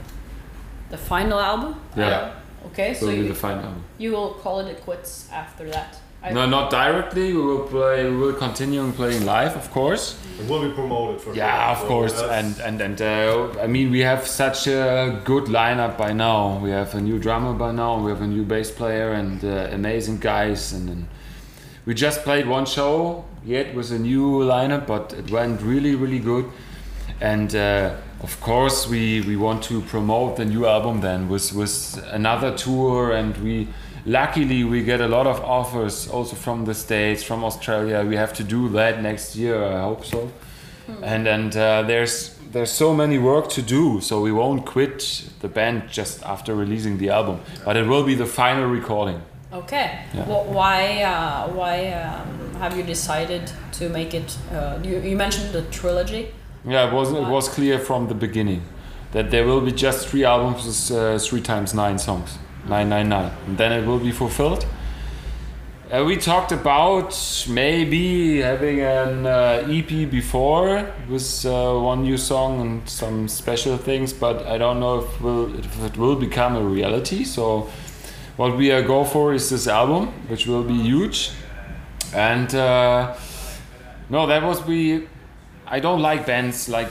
the 0.90 0.98
final 0.98 1.38
album. 1.38 1.80
Yeah. 1.96 2.32
Okay, 2.66 2.94
so 2.94 3.06
Will 3.06 3.12
be 3.12 3.18
you, 3.22 3.28
the 3.28 3.34
final 3.34 3.74
you 3.98 4.12
will 4.12 4.34
call 4.34 4.58
it 4.60 4.80
quits 4.82 5.28
after 5.30 5.68
that. 5.70 5.98
I- 6.24 6.32
No, 6.32 6.46
not 6.46 6.70
directly. 6.70 7.32
We 7.32 7.40
will 7.42 7.66
play. 7.68 8.04
We 8.10 8.16
will 8.16 8.32
continue 8.32 8.90
playing 8.92 9.24
live, 9.26 9.56
of 9.56 9.70
course. 9.70 10.16
It 10.40 10.48
will 10.50 10.62
be 10.68 10.74
promoted 10.74 11.20
for 11.20 11.34
Yeah, 11.34 11.70
of 11.72 11.86
course. 11.86 12.20
And 12.20 12.58
and 12.60 12.80
and 12.80 13.00
uh, 13.00 13.64
I 13.64 13.66
mean, 13.66 13.90
we 13.90 14.00
have 14.00 14.26
such 14.26 14.66
a 14.66 15.20
good 15.24 15.44
lineup 15.44 15.96
by 15.96 16.12
now. 16.12 16.58
We 16.64 16.70
have 16.70 16.94
a 16.94 17.00
new 17.00 17.18
drummer 17.18 17.52
by 17.52 17.72
now. 17.72 18.00
We 18.04 18.10
have 18.10 18.22
a 18.24 18.26
new 18.26 18.42
bass 18.44 18.70
player 18.70 19.12
and 19.12 19.44
uh, 19.44 19.68
amazing 19.74 20.18
guys. 20.20 20.72
And 20.72 20.88
then 20.88 21.08
we 21.86 21.94
just 21.94 22.24
played 22.24 22.46
one 22.48 22.66
show 22.66 23.24
yet 23.46 23.74
with 23.74 23.92
a 23.92 23.98
new 23.98 24.40
lineup, 24.40 24.86
but 24.86 25.12
it 25.12 25.30
went 25.30 25.60
really, 25.62 25.94
really 25.94 26.18
good. 26.20 26.46
And 27.20 27.54
uh, 27.54 27.90
of 28.22 28.40
course, 28.40 28.88
we 28.90 29.20
we 29.20 29.36
want 29.36 29.62
to 29.64 29.80
promote 29.82 30.36
the 30.36 30.44
new 30.44 30.66
album 30.66 31.00
then 31.00 31.28
with 31.28 31.52
with 31.52 32.02
another 32.12 32.50
tour. 32.56 33.12
And 33.12 33.36
we 33.36 33.68
luckily 34.06 34.64
we 34.64 34.82
get 34.84 35.00
a 35.00 35.08
lot 35.08 35.26
of 35.26 35.40
offers 35.40 36.08
also 36.08 36.36
from 36.36 36.64
the 36.64 36.74
states, 36.74 37.22
from 37.22 37.44
Australia. 37.44 38.04
We 38.04 38.16
have 38.16 38.32
to 38.34 38.44
do 38.44 38.68
that 38.70 39.02
next 39.02 39.36
year. 39.36 39.62
I 39.64 39.80
hope 39.82 40.04
so 40.04 40.30
and 41.02 41.26
and 41.26 41.56
uh, 41.56 41.82
there's 41.82 42.34
there's 42.52 42.70
so 42.70 42.94
many 42.94 43.18
work 43.18 43.48
to 43.48 43.62
do 43.62 44.00
so 44.00 44.20
we 44.20 44.30
won't 44.30 44.64
quit 44.66 45.24
the 45.40 45.48
band 45.48 45.82
just 45.90 46.22
after 46.22 46.54
releasing 46.54 46.98
the 46.98 47.08
album 47.08 47.40
but 47.64 47.74
it 47.76 47.86
will 47.86 48.04
be 48.04 48.14
the 48.14 48.26
final 48.26 48.66
recording 48.66 49.20
Okay. 49.52 50.00
Yeah. 50.12 50.24
Wh- 50.24 50.50
why 50.50 51.02
uh, 51.02 51.48
why 51.58 51.88
um, 51.92 52.54
have 52.58 52.76
you 52.76 52.82
decided 52.82 53.50
to 53.78 53.88
make 53.88 54.12
it? 54.12 54.36
Uh, 54.52 54.78
you, 54.82 54.98
you 54.98 55.16
mentioned 55.16 55.52
the 55.52 55.62
trilogy. 55.70 56.28
yeah 56.66 56.88
it 56.88 56.92
was 56.92 57.12
it 57.12 57.26
was 57.36 57.48
clear 57.48 57.78
from 57.78 58.08
the 58.08 58.14
beginning 58.14 58.62
that 59.12 59.30
there 59.30 59.46
will 59.46 59.60
be 59.60 59.72
just 59.72 60.08
three 60.08 60.24
albums 60.24 60.90
uh, 60.90 61.18
three 61.28 61.40
times 61.40 61.72
nine 61.72 61.98
songs 61.98 62.38
999 62.68 63.32
and 63.46 63.58
then 63.58 63.72
it 63.72 63.86
will 63.86 63.98
be 63.98 64.12
fulfilled 64.12 64.66
uh, 65.94 66.02
we 66.02 66.16
talked 66.16 66.50
about 66.50 67.14
maybe 67.48 68.40
having 68.40 68.80
an 68.80 69.26
uh, 69.26 69.64
EP 69.68 70.10
before 70.10 70.90
with 71.08 71.44
uh, 71.44 71.78
one 71.78 72.02
new 72.02 72.16
song 72.16 72.60
and 72.62 72.88
some 72.88 73.28
special 73.28 73.76
things, 73.76 74.12
but 74.12 74.46
I 74.46 74.56
don't 74.56 74.80
know 74.80 75.00
if, 75.00 75.20
will, 75.20 75.54
if 75.56 75.84
it 75.84 75.96
will 75.98 76.16
become 76.16 76.56
a 76.56 76.62
reality. 76.62 77.22
So, 77.22 77.68
what 78.36 78.56
we 78.56 78.72
uh, 78.72 78.80
go 78.80 79.04
for 79.04 79.34
is 79.34 79.50
this 79.50 79.68
album, 79.68 80.08
which 80.28 80.46
will 80.46 80.64
be 80.64 80.72
huge. 80.72 81.32
And 82.14 82.52
uh, 82.54 83.14
no, 84.08 84.26
that 84.26 84.42
was 84.42 84.64
we. 84.64 85.06
I 85.66 85.80
don't 85.80 86.00
like 86.00 86.26
bands 86.26 86.68
like 86.68 86.90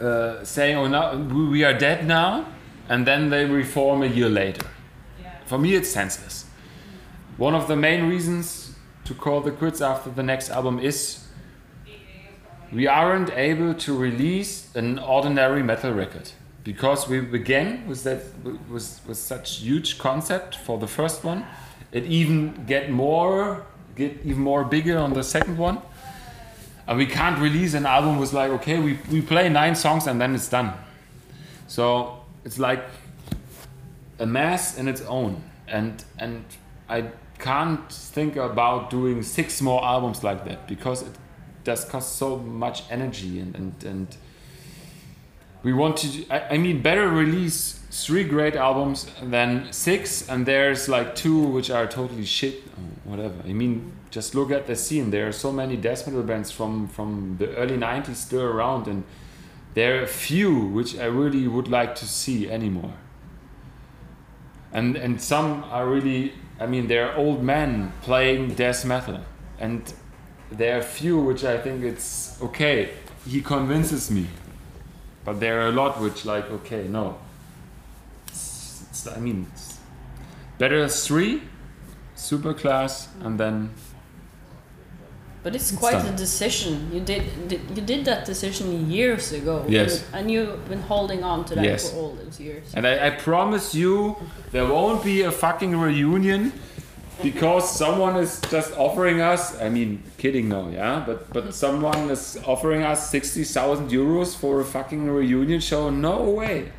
uh, 0.00 0.44
saying, 0.44 0.76
"Oh, 0.76 0.86
now 0.86 1.16
we 1.16 1.64
are 1.64 1.76
dead 1.76 2.06
now," 2.06 2.46
and 2.88 3.06
then 3.06 3.30
they 3.30 3.44
reform 3.44 4.02
a 4.02 4.06
year 4.06 4.28
later. 4.28 4.66
For 5.46 5.58
me, 5.58 5.74
it's 5.74 5.90
senseless. 5.90 6.46
One 7.36 7.54
of 7.54 7.68
the 7.68 7.76
main 7.76 8.08
reasons 8.08 8.74
to 9.04 9.14
call 9.14 9.40
the 9.40 9.50
quits 9.50 9.80
after 9.80 10.10
the 10.10 10.22
next 10.22 10.50
album 10.50 10.78
is 10.78 11.24
we 12.72 12.86
aren't 12.86 13.30
able 13.30 13.74
to 13.74 13.96
release 13.96 14.74
an 14.74 14.98
ordinary 14.98 15.62
metal 15.62 15.92
record 15.92 16.30
because 16.64 17.08
we 17.08 17.20
began 17.20 17.86
with 17.86 18.02
that 18.04 18.22
with, 18.42 19.00
with 19.06 19.16
such 19.16 19.58
huge 19.58 19.98
concept 19.98 20.56
for 20.56 20.78
the 20.78 20.88
first 20.88 21.22
one. 21.22 21.44
It 21.92 22.04
even 22.04 22.64
get 22.66 22.90
more 22.90 23.64
get 23.94 24.18
even 24.24 24.42
more 24.42 24.64
bigger 24.64 24.98
on 24.98 25.12
the 25.12 25.22
second 25.22 25.58
one. 25.58 25.78
And 26.86 26.98
we 26.98 27.06
can't 27.06 27.38
release 27.38 27.74
an 27.74 27.86
album 27.86 28.18
with 28.18 28.32
like 28.32 28.50
okay 28.50 28.78
we, 28.78 28.98
we 29.10 29.20
play 29.20 29.48
nine 29.48 29.74
songs 29.74 30.06
and 30.06 30.20
then 30.20 30.34
it's 30.34 30.48
done. 30.48 30.72
So 31.68 32.23
it's 32.44 32.58
like 32.58 32.84
a 34.18 34.26
mass 34.26 34.78
in 34.78 34.88
its 34.88 35.00
own 35.02 35.42
and 35.66 36.04
and 36.18 36.44
I 36.88 37.10
can't 37.38 37.90
think 37.90 38.36
about 38.36 38.90
doing 38.90 39.22
six 39.22 39.60
more 39.60 39.84
albums 39.84 40.22
like 40.22 40.44
that 40.44 40.68
because 40.68 41.02
it 41.02 41.12
does 41.64 41.84
cost 41.84 42.16
so 42.16 42.36
much 42.36 42.84
energy 42.90 43.40
and 43.40 43.54
and, 43.56 43.84
and 43.84 44.16
we 45.64 45.72
want 45.72 45.96
to. 45.96 46.26
I, 46.28 46.54
I 46.54 46.58
mean, 46.58 46.82
better 46.82 47.08
release 47.08 47.80
three 47.90 48.24
great 48.24 48.54
albums 48.54 49.06
than 49.22 49.72
six, 49.72 50.28
and 50.28 50.44
there's 50.44 50.88
like 50.88 51.14
two 51.14 51.42
which 51.42 51.70
are 51.70 51.86
totally 51.86 52.26
shit. 52.26 52.62
Whatever. 53.04 53.34
I 53.44 53.52
mean, 53.54 53.92
just 54.10 54.34
look 54.34 54.50
at 54.50 54.66
the 54.66 54.76
scene. 54.76 55.10
There 55.10 55.26
are 55.26 55.32
so 55.32 55.50
many 55.50 55.76
death 55.76 56.06
metal 56.06 56.22
bands 56.22 56.50
from 56.50 56.86
from 56.88 57.36
the 57.38 57.56
early 57.56 57.78
'90s 57.78 58.16
still 58.16 58.42
around, 58.42 58.86
and 58.86 59.04
there 59.74 59.98
are 59.98 60.02
a 60.02 60.08
few 60.08 60.54
which 60.54 60.96
I 60.98 61.06
really 61.06 61.46
would 61.48 61.68
like 61.68 61.94
to 61.96 62.06
see 62.06 62.50
anymore. 62.50 62.94
And 64.72 64.96
and 64.96 65.20
some 65.20 65.64
are 65.64 65.86
really. 65.86 66.32
I 66.60 66.66
mean, 66.66 66.86
they're 66.86 67.14
old 67.16 67.42
men 67.42 67.92
playing 68.02 68.54
death 68.54 68.84
metal, 68.84 69.20
and 69.58 69.92
there 70.52 70.78
are 70.78 70.82
few 70.82 71.18
which 71.18 71.44
I 71.44 71.58
think 71.58 71.82
it's 71.82 72.40
okay. 72.40 72.90
He 73.26 73.40
convinces 73.40 74.10
me, 74.10 74.26
but 75.24 75.40
there 75.40 75.60
are 75.62 75.68
a 75.68 75.72
lot 75.72 76.00
which 76.00 76.24
like 76.24 76.48
okay, 76.50 76.86
no. 76.88 77.18
It's, 78.28 78.84
it's, 78.88 79.06
I 79.08 79.18
mean, 79.18 79.46
better 80.58 80.88
three, 80.88 81.42
super 82.14 82.54
class, 82.54 83.08
and 83.20 83.38
then 83.38 83.70
But 85.44 85.54
it's 85.54 85.70
It's 85.70 85.78
quite 85.78 86.00
done. 86.02 86.14
a 86.14 86.16
decision. 86.16 86.74
You 86.94 87.00
did, 87.00 87.22
did 87.48 87.60
you 87.76 87.82
did 87.92 88.04
that 88.06 88.24
decision 88.24 88.90
years 88.90 89.30
ago. 89.32 89.56
Yes. 89.68 90.02
And, 90.06 90.14
and 90.16 90.30
you've 90.32 90.66
been 90.72 90.80
holding 90.80 91.22
on 91.22 91.44
to 91.48 91.54
that 91.54 91.64
Yes. 91.64 91.90
for 91.90 91.96
all 91.98 92.12
those 92.22 92.40
years. 92.40 92.64
And 92.74 92.86
I, 92.86 93.08
I 93.08 93.10
promise 93.10 93.74
you, 93.74 94.16
there 94.52 94.64
won't 94.66 95.04
be 95.04 95.20
a 95.22 95.30
fucking 95.30 95.76
reunion 95.78 96.52
because 97.22 97.64
someone 97.70 98.16
is 98.16 98.40
just 98.50 98.72
offering 98.78 99.20
us. 99.20 99.60
I 99.60 99.68
mean, 99.68 100.02
kidding 100.16 100.48
now, 100.48 100.68
yeah. 100.70 101.04
But 101.06 101.30
but 101.32 101.54
someone 101.64 102.10
is 102.10 102.38
offering 102.46 102.82
us 102.82 103.10
sixty 103.10 103.44
thousand 103.44 103.90
euros 103.90 104.34
for 104.34 104.60
a 104.60 104.64
fucking 104.64 105.10
reunion 105.10 105.60
show. 105.60 105.90
No 105.90 106.16
way. 106.40 106.72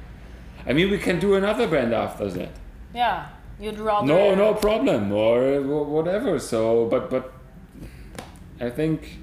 I 0.67 0.73
mean, 0.73 0.89
we 0.89 0.97
can 0.97 1.19
do 1.19 1.35
another 1.35 1.67
band 1.67 1.93
after 1.93 2.27
that. 2.31 2.49
Yeah. 2.95 3.27
You'd 3.59 3.79
rather. 3.79 4.07
No, 4.07 4.33
no 4.35 4.53
problem, 4.55 5.11
or 5.13 5.61
whatever. 5.61 6.39
So, 6.39 6.87
but 6.89 7.09
but 7.09 7.31
I 8.59 8.69
think 8.69 9.19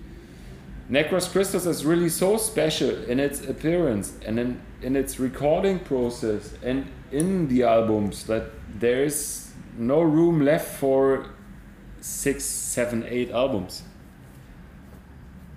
Necros 0.91 1.31
Christos 1.31 1.67
is 1.67 1.85
really 1.85 2.09
so 2.09 2.37
special 2.37 3.05
in 3.05 3.19
its 3.19 3.41
appearance 3.49 4.15
and 4.27 4.39
in, 4.39 4.61
in 4.83 4.97
its 4.97 5.19
recording 5.19 5.79
process 5.79 6.55
and 6.63 6.91
in 7.11 7.49
the 7.49 7.63
albums 7.63 8.27
that 8.27 8.51
there 8.79 9.05
is 9.05 9.53
no 9.79 10.03
room 10.03 10.45
left 10.45 10.69
for 10.69 11.31
six, 12.01 12.45
seven, 12.45 13.05
eight 13.09 13.31
albums. 13.31 13.85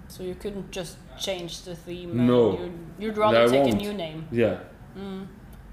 So 0.08 0.24
you 0.24 0.36
couldn't 0.36 0.72
just 0.72 0.98
change 1.20 1.63
the 1.63 1.75
theme. 1.75 2.25
No. 2.25 2.60
You'd, 2.60 2.72
you'd 3.00 3.17
rather 3.17 3.50
take 3.50 3.63
won't. 3.63 3.74
a 3.74 3.77
new 3.77 3.94
name 3.94 4.27
Yeah. 4.32 4.60
Mm. 4.98 5.27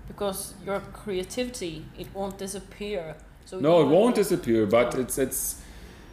because 0.09 0.55
your 0.67 0.81
creativity 0.81 1.85
it 1.97 2.09
won't 2.13 2.39
disappear. 2.39 3.15
So 3.45 3.61
No, 3.61 3.83
it 3.83 3.87
won't 3.87 4.17
disappear, 4.17 4.67
but 4.67 4.97
oh. 4.97 5.01
it's 5.01 5.19
it's 5.19 5.62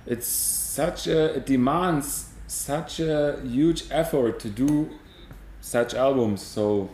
it's 0.05 0.27
such 0.27 1.07
a 1.07 1.35
it 1.35 1.45
demands 1.45 2.29
such 2.47 2.99
a 2.99 3.39
huge 3.43 3.83
effort 3.91 4.39
to 4.39 4.49
do 4.49 4.89
such 5.61 5.93
albums. 5.93 6.41
So 6.41 6.89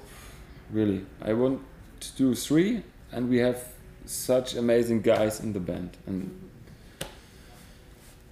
really, 0.72 1.06
I 1.22 1.34
want 1.34 1.62
to 2.02 2.12
do 2.18 2.36
three, 2.36 2.84
and 3.12 3.30
we 3.30 3.38
have 3.38 3.64
such 4.06 4.56
amazing 4.56 5.02
guys 5.02 5.40
in 5.40 5.54
the 5.54 5.60
band, 5.60 5.98
and 6.06 6.30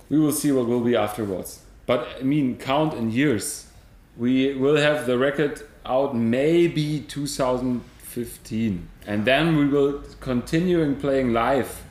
we 0.09 0.19
will 0.19 0.31
see 0.31 0.51
what 0.51 0.67
will 0.67 0.81
be 0.81 0.95
afterwards. 0.95 1.61
But 1.85 2.07
I 2.19 2.23
mean, 2.23 2.57
count 2.57 2.93
in 2.93 3.11
years. 3.11 3.67
We 4.15 4.53
will 4.53 4.77
have 4.77 5.07
the 5.07 5.17
record 5.17 5.61
out 5.85 6.15
maybe 6.15 6.99
2015, 7.07 8.87
and 9.07 9.25
then 9.25 9.57
we 9.57 9.67
will 9.67 10.03
continuing 10.19 10.95
playing 10.95 11.33
live, 11.33 11.81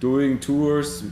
doing 0.00 0.40
tours. 0.40 1.04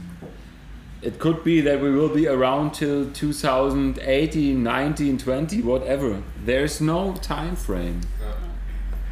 It 1.01 1.17
could 1.17 1.43
be 1.45 1.61
that 1.61 1.79
we 1.81 1.91
will 1.91 2.09
be 2.09 2.27
around 2.27 2.73
till 2.73 3.09
2018, 3.11 4.61
19, 4.61 5.17
20, 5.17 5.61
whatever. 5.61 6.21
There's 6.43 6.81
no 6.81 7.13
time 7.21 7.55
frame. 7.55 8.01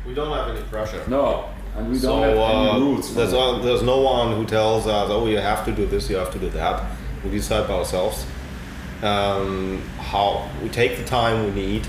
We 0.06 0.13
don't 0.13 0.32
have 0.36 0.50
any 0.56 0.63
pressure. 0.65 1.02
No, 1.08 1.50
and 1.76 1.89
we 1.89 1.97
so 1.97 2.08
don't 2.10 2.23
have 2.23 2.38
uh, 2.38 2.71
any 2.71 2.80
rules. 2.82 3.15
there's, 3.15 3.32
that. 3.32 3.38
uh, 3.38 3.60
there's 3.60 3.84
no 3.84 4.02
one 4.02 4.36
who 4.36 4.45
tells 4.45 4.86
us, 4.88 5.10
oh, 5.10 5.28
you 5.28 5.38
have 5.38 5.63
to 5.65 5.71
do 5.71 5.86
this, 5.86 6.10
you 6.10 6.17
have 6.17 6.32
to 6.32 6.39
do 6.39 6.50
that. 6.50 6.84
We 7.23 7.30
decide 7.32 7.67
by 7.67 7.76
ourselves. 7.76 8.26
Um, 9.02 9.82
how 10.00 10.50
we 10.63 10.69
take 10.69 10.97
the 10.97 11.04
time 11.04 11.45
we 11.45 11.52
need, 11.52 11.88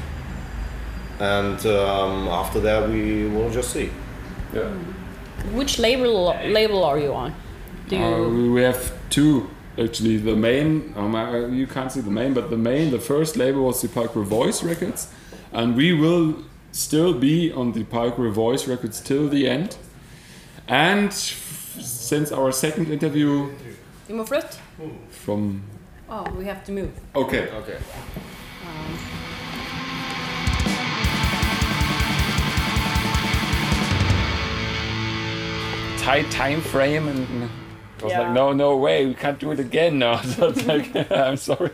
and 1.18 1.64
um, 1.66 2.28
after 2.28 2.60
that 2.60 2.88
we 2.88 3.26
will 3.28 3.50
just 3.50 3.70
see. 3.72 3.90
Yeah. 4.52 4.68
Which 5.52 5.78
label 5.78 6.36
label 6.46 6.84
are 6.84 6.98
you 6.98 7.14
on? 7.14 7.34
Do 7.88 7.96
you? 7.96 8.02
Uh, 8.04 8.28
we- 8.28 8.48
we 8.50 8.62
have 8.62 8.92
two 9.08 9.48
actually. 9.78 10.16
The 10.18 10.36
main, 10.36 10.92
um, 10.96 11.14
uh, 11.14 11.46
you 11.48 11.66
can't 11.66 11.90
see 11.92 12.00
the 12.00 12.10
main, 12.10 12.34
but 12.34 12.50
the 12.50 12.56
main, 12.56 12.90
the 12.90 12.98
first 12.98 13.36
label 13.36 13.64
was 13.64 13.80
the 13.80 13.88
Sepulchral 13.88 14.24
Voice 14.24 14.62
Records, 14.62 15.08
and 15.52 15.76
we 15.76 15.92
will 15.92 16.34
still 16.72 17.14
be 17.14 17.52
on 17.52 17.72
the 17.72 17.80
Sepulchral 17.80 18.32
Voice 18.32 18.66
Records 18.68 19.00
till 19.00 19.28
the 19.28 19.48
end. 19.48 19.76
And 20.68 21.08
f- 21.08 21.76
since 21.80 22.30
our 22.32 22.52
second 22.52 22.90
interview 22.90 23.50
you 24.08 24.14
må 24.16 24.24
flytte? 24.26 24.56
from 25.10 25.62
Oh, 26.10 26.24
we 26.38 26.44
have 26.46 26.64
to 26.64 26.72
move. 26.72 26.90
okay, 27.14 27.48
Okay. 27.60 27.76
tight 35.98 36.30
time 36.30 36.60
frame, 36.60 37.08
and 37.08 37.50
I 38.00 38.04
was 38.04 38.12
Yeah. 38.12 38.20
like, 38.22 38.32
no, 38.32 38.52
no 38.52 38.76
way, 38.76 39.06
we 39.06 39.14
can't 39.14 39.38
do 39.38 39.50
it 39.52 39.60
again 39.60 39.98
now. 39.98 40.20
So 40.22 40.48
it's 40.48 40.64
like, 40.66 41.10
I'm 41.12 41.36
sorry. 41.36 41.70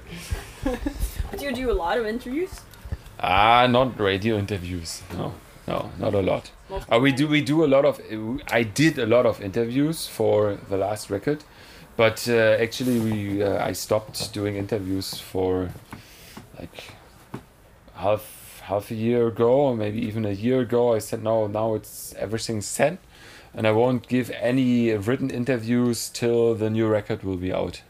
But 1.30 1.42
you 1.42 1.52
do 1.52 1.70
a 1.70 1.74
lot 1.74 1.98
of 1.98 2.06
interviews. 2.06 2.60
Ah, 3.20 3.66
not 3.66 3.98
radio 3.98 4.38
interviews. 4.38 5.02
No, 5.16 5.34
no, 5.66 5.90
not 5.98 6.14
a 6.14 6.20
lot. 6.22 6.50
Uh, 6.70 6.98
we 7.00 7.12
do 7.12 7.26
we 7.28 7.40
do 7.42 7.64
a 7.64 7.66
lot 7.74 7.84
of. 7.84 8.00
I 8.50 8.62
did 8.62 8.98
a 8.98 9.06
lot 9.06 9.26
of 9.26 9.40
interviews 9.42 10.06
for 10.06 10.56
the 10.68 10.76
last 10.76 11.10
record, 11.10 11.44
but 11.96 12.26
uh, 12.28 12.62
actually 12.62 12.98
we 13.00 13.42
uh, 13.42 13.68
I 13.68 13.72
stopped 13.72 14.32
doing 14.32 14.56
interviews 14.56 15.18
for 15.20 15.70
like 16.58 16.84
half 17.94 18.60
half 18.64 18.90
a 18.90 18.94
year 18.94 19.26
ago, 19.28 19.50
or 19.68 19.76
maybe 19.76 20.00
even 20.06 20.24
a 20.24 20.30
year 20.32 20.60
ago. 20.60 20.94
I 20.94 20.98
said 21.00 21.22
no, 21.22 21.46
now 21.46 21.74
it's 21.74 22.14
everything's 22.18 22.66
set, 22.66 22.98
and 23.54 23.66
I 23.66 23.70
won't 23.70 24.08
give 24.08 24.30
any 24.30 24.92
written 24.92 25.30
interviews 25.30 26.08
till 26.08 26.54
the 26.54 26.70
new 26.70 26.86
record 26.88 27.22
will 27.22 27.36
be 27.36 27.52
out. 27.52 27.82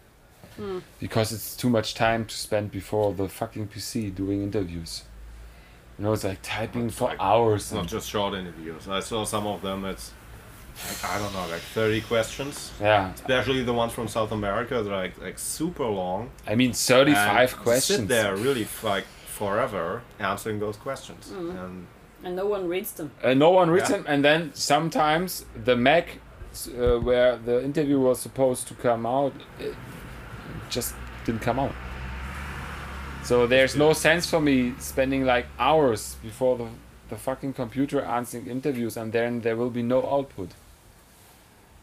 Hmm. 0.56 0.80
Because 1.00 1.32
it's 1.32 1.56
too 1.56 1.68
much 1.68 1.94
time 1.94 2.26
to 2.26 2.34
spend 2.36 2.70
before 2.70 3.12
the 3.12 3.28
fucking 3.28 3.68
PC 3.68 4.14
doing 4.14 4.42
interviews. 4.42 5.02
You 5.98 6.04
know, 6.04 6.12
it's 6.12 6.24
like 6.24 6.38
typing 6.42 6.90
for 6.90 7.08
like- 7.08 7.20
hours. 7.20 7.62
It's 7.62 7.72
not 7.72 7.86
just 7.86 8.08
short 8.08 8.34
interviews. 8.34 8.88
I 8.88 9.00
saw 9.00 9.24
some 9.24 9.46
of 9.46 9.62
them. 9.62 9.84
It's 9.84 10.12
like, 11.02 11.12
I 11.12 11.18
don't 11.18 11.32
know, 11.32 11.46
like 11.48 11.60
30 11.60 12.00
questions. 12.02 12.72
yeah, 12.80 13.12
Especially 13.14 13.62
the 13.62 13.72
ones 13.72 13.92
from 13.92 14.08
South 14.08 14.32
America, 14.32 14.82
they're 14.82 14.94
like 14.96 15.20
like 15.20 15.38
super 15.38 15.86
long. 15.86 16.30
I 16.46 16.54
mean, 16.56 16.72
35 16.72 17.52
and 17.54 17.62
questions. 17.62 17.98
Sit 18.00 18.08
there 18.08 18.36
really 18.36 18.66
like 18.82 19.04
forever 19.26 20.02
answering 20.18 20.58
those 20.60 20.76
questions. 20.76 21.30
Hmm. 21.30 21.50
And 21.50 21.86
And 22.24 22.36
no 22.36 22.46
one 22.46 22.68
reads 22.68 22.92
them. 22.92 23.10
Uh, 23.22 23.34
no 23.34 23.50
one 23.50 23.70
reads 23.70 23.90
Yeah. 23.90 23.96
them, 23.98 24.06
and 24.08 24.24
then 24.24 24.50
sometimes 24.54 25.44
the 25.64 25.76
Mac, 25.76 26.18
uh, 26.68 26.98
where 27.00 27.36
the 27.36 27.62
interview 27.62 28.00
was 28.00 28.18
supposed 28.20 28.66
to 28.68 28.74
come 28.74 29.04
out, 29.06 29.32
it 29.60 29.74
just 30.70 30.94
didn't 31.26 31.42
come 31.42 31.58
out. 31.58 31.72
So 33.24 33.46
there's 33.46 33.74
no 33.76 33.92
sense 33.92 34.28
for 34.28 34.40
me 34.40 34.74
spending 34.78 35.24
like 35.24 35.46
hours 35.58 36.16
before 36.22 36.56
the, 36.58 36.68
the 37.08 37.16
fucking 37.16 37.54
computer 37.54 38.00
answering 38.02 38.46
interviews, 38.46 38.96
and 38.96 39.12
then 39.12 39.40
there 39.40 39.56
will 39.56 39.70
be 39.70 39.82
no 39.82 40.02
output. 40.06 40.50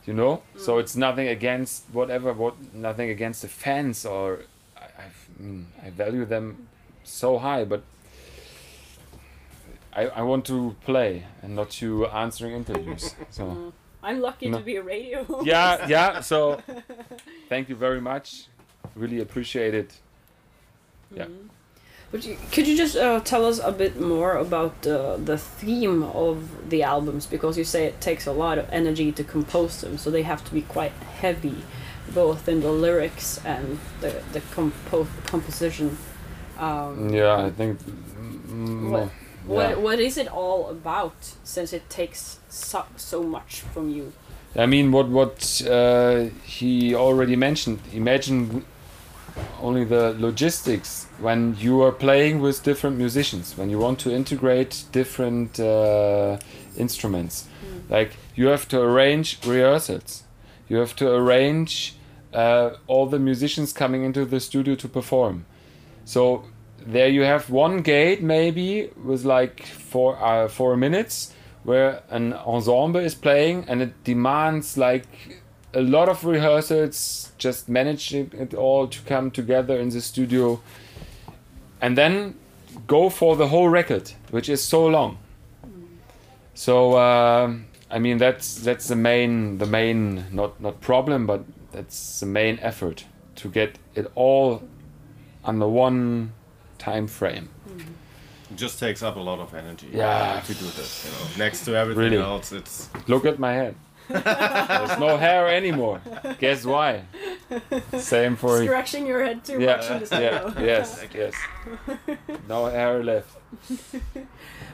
You 0.06 0.14
know, 0.16 0.42
so 0.58 0.80
it's 0.80 0.96
nothing 0.96 1.28
against 1.28 1.84
whatever, 1.94 2.34
what 2.34 2.56
nothing 2.74 3.12
against 3.12 3.44
the 3.44 3.48
fans, 3.48 4.04
or 4.04 4.40
I, 4.76 5.04
I 5.04 5.88
I 5.88 5.90
value 5.92 6.26
them 6.26 6.68
so 7.04 7.38
high, 7.38 7.64
but 7.66 7.84
I, 9.94 10.08
I 10.08 10.22
want 10.22 10.46
to 10.46 10.76
play 10.86 11.26
and 11.42 11.56
not 11.56 11.70
to 11.82 12.08
answering 12.08 12.54
interviews. 12.56 13.16
So 13.30 13.74
I'm 14.04 14.22
lucky 14.22 14.50
No. 14.50 14.58
to 14.60 14.64
be 14.64 14.76
a 14.78 14.82
radio. 14.84 15.24
host. 15.24 15.46
yeah, 15.46 15.88
yeah. 15.88 16.22
So 16.22 16.62
thank 17.50 17.70
you 17.70 17.76
very 17.76 18.02
much. 18.02 18.48
Really 18.96 19.20
appreciate 19.22 19.74
it. 19.74 19.94
Yeah. 21.16 21.28
But 22.12 22.26
you, 22.26 22.38
could 22.52 22.68
you 22.68 22.76
just 22.76 22.98
uh, 22.98 23.20
tell 23.22 23.46
us 23.46 23.60
a 23.64 23.72
bit 23.72 24.00
more 24.02 24.36
about 24.36 24.86
uh, 24.86 25.16
the 25.18 25.38
theme 25.38 26.04
of 26.04 26.70
the 26.70 26.84
albums? 26.84 27.26
Because 27.26 27.58
you 27.58 27.64
say 27.64 27.86
it 27.86 28.02
takes 28.02 28.28
a 28.28 28.34
lot 28.34 28.58
of 28.58 28.68
energy 28.72 29.12
to 29.14 29.24
compose 29.24 29.80
them, 29.82 29.98
so 29.98 30.12
they 30.12 30.24
have 30.24 30.44
to 30.46 30.54
be 30.54 30.62
quite 30.62 30.92
heavy. 31.22 31.56
both 32.14 32.50
in 32.50 32.60
the 32.62 32.72
lyrics 32.72 33.40
and 33.46 33.80
the 34.02 34.12
the 34.34 34.42
compo- 34.56 35.08
composition. 35.32 35.98
Um, 36.60 37.14
Yeah, 37.14 37.48
I 37.48 37.52
think. 37.52 37.80
mm, 38.50 39.10
What- 39.52 39.58
What 39.58 39.70
yeah. 39.70 39.84
what 39.84 40.00
is 40.00 40.18
it 40.18 40.28
all 40.28 40.70
about? 40.70 41.14
Since 41.44 41.74
it 41.78 41.90
takes 41.90 42.40
so, 42.50 42.84
so 42.96 43.24
much 43.24 43.52
from 43.74 43.90
you. 43.90 44.12
I 44.56 44.66
mean, 44.66 44.92
what 44.92 45.08
what 45.10 45.62
uh, 45.70 46.30
he 46.44 46.96
already 46.96 47.36
mentioned. 47.36 47.80
Imagine 47.94 48.64
only 49.62 49.86
the 49.86 50.14
logistics 50.20 51.08
when 51.22 51.56
you 51.60 51.82
are 51.86 51.92
playing 51.94 52.42
with 52.42 52.64
different 52.64 52.98
musicians. 52.98 53.58
When 53.58 53.70
you 53.70 53.80
want 53.80 54.00
to 54.00 54.10
integrate 54.12 54.84
different 54.92 55.60
uh, 55.60 56.38
instruments, 56.78 57.48
like 57.90 58.12
you 58.36 58.48
have 58.50 58.66
to 58.70 58.78
arrange 58.82 59.38
rehearsals. 59.46 60.24
You 60.70 60.78
have 60.80 60.96
to 60.96 61.06
arrange 61.14 61.96
uh, 62.34 62.72
all 62.88 63.06
the 63.10 63.20
musicians 63.20 63.74
coming 63.74 64.04
into 64.06 64.26
the 64.26 64.40
studio 64.40 64.76
to 64.76 64.88
perform. 64.88 65.46
So 66.06 66.44
there 66.86 67.08
you 67.08 67.22
have 67.22 67.50
one 67.50 67.82
gate 67.82 68.22
maybe 68.22 68.90
with 69.04 69.24
like 69.24 69.66
four 69.66 70.18
uh, 70.24 70.48
four 70.48 70.76
minutes 70.78 71.34
where 71.64 72.02
an 72.10 72.34
ensemble 72.34 73.00
is 73.00 73.16
playing 73.16 73.66
and 73.68 73.82
it 73.82 74.04
demands 74.04 74.78
like 74.78 75.42
a 75.74 75.82
lot 75.82 76.10
of 76.10 76.26
rehearsals 76.26 77.32
just 77.38 77.70
managing 77.70 78.32
it 78.34 78.54
all 78.54 78.88
to 78.88 79.02
come 79.04 79.32
together 79.32 79.80
in 79.80 79.90
the 79.90 80.02
studio 80.02 80.60
and 81.82 81.98
then 81.98 82.36
go 82.88 83.10
for 83.10 83.36
the 83.36 83.48
whole 83.48 83.70
record 83.70 84.12
which 84.32 84.50
is 84.50 84.64
so 84.64 84.88
long. 84.88 85.18
So 86.54 86.98
um 86.98 87.66
i 87.90 88.00
mean 88.00 88.18
that's 88.18 88.56
that's 88.56 88.88
the 88.88 88.96
main 88.96 89.58
the 89.58 89.66
main 89.66 90.26
not 90.32 90.60
not 90.62 90.80
problem 90.82 91.28
but 91.28 91.44
that's 91.72 92.22
the 92.22 92.26
main 92.26 92.58
effort 92.62 93.06
to 93.36 93.50
get 93.50 93.78
it 93.96 94.10
all 94.16 94.64
under 95.44 95.68
one 95.68 96.32
time 96.82 97.08
frame 97.08 97.48
It 98.52 98.58
just 98.58 98.80
takes 98.80 99.02
up 99.04 99.16
a 99.16 99.20
lot 99.30 99.40
of 99.40 99.54
energy. 99.54 99.88
Yeah. 99.94 100.42
To 100.46 100.54
do 100.54 100.66
this, 100.80 101.06
you 101.06 101.12
know, 101.16 101.46
next 101.46 101.64
to 101.66 101.72
everything 101.76 102.04
Really. 102.12 102.18
else, 102.18 102.52
it's 102.52 102.90
Look 103.08 103.26
at 103.26 103.38
my 103.40 103.54
head. 103.54 103.76
There's 104.10 105.00
no 105.00 105.16
hair 105.18 105.48
anymore. 105.48 106.02
Guess 106.40 106.66
why? 106.66 107.04
Same 107.98 108.36
for 108.36 108.62
Scratching 108.64 109.08
your 109.08 109.24
head 109.24 109.46
too 109.46 109.60
much 109.60 109.86
in 109.86 109.94
yeah, 109.94 110.00
the 110.00 110.06
studio. 110.06 110.54
yeah, 110.58 110.66
yes, 110.66 111.06
yes. 111.14 111.36
No 112.50 112.66
hair 112.66 113.04
left. 113.04 113.38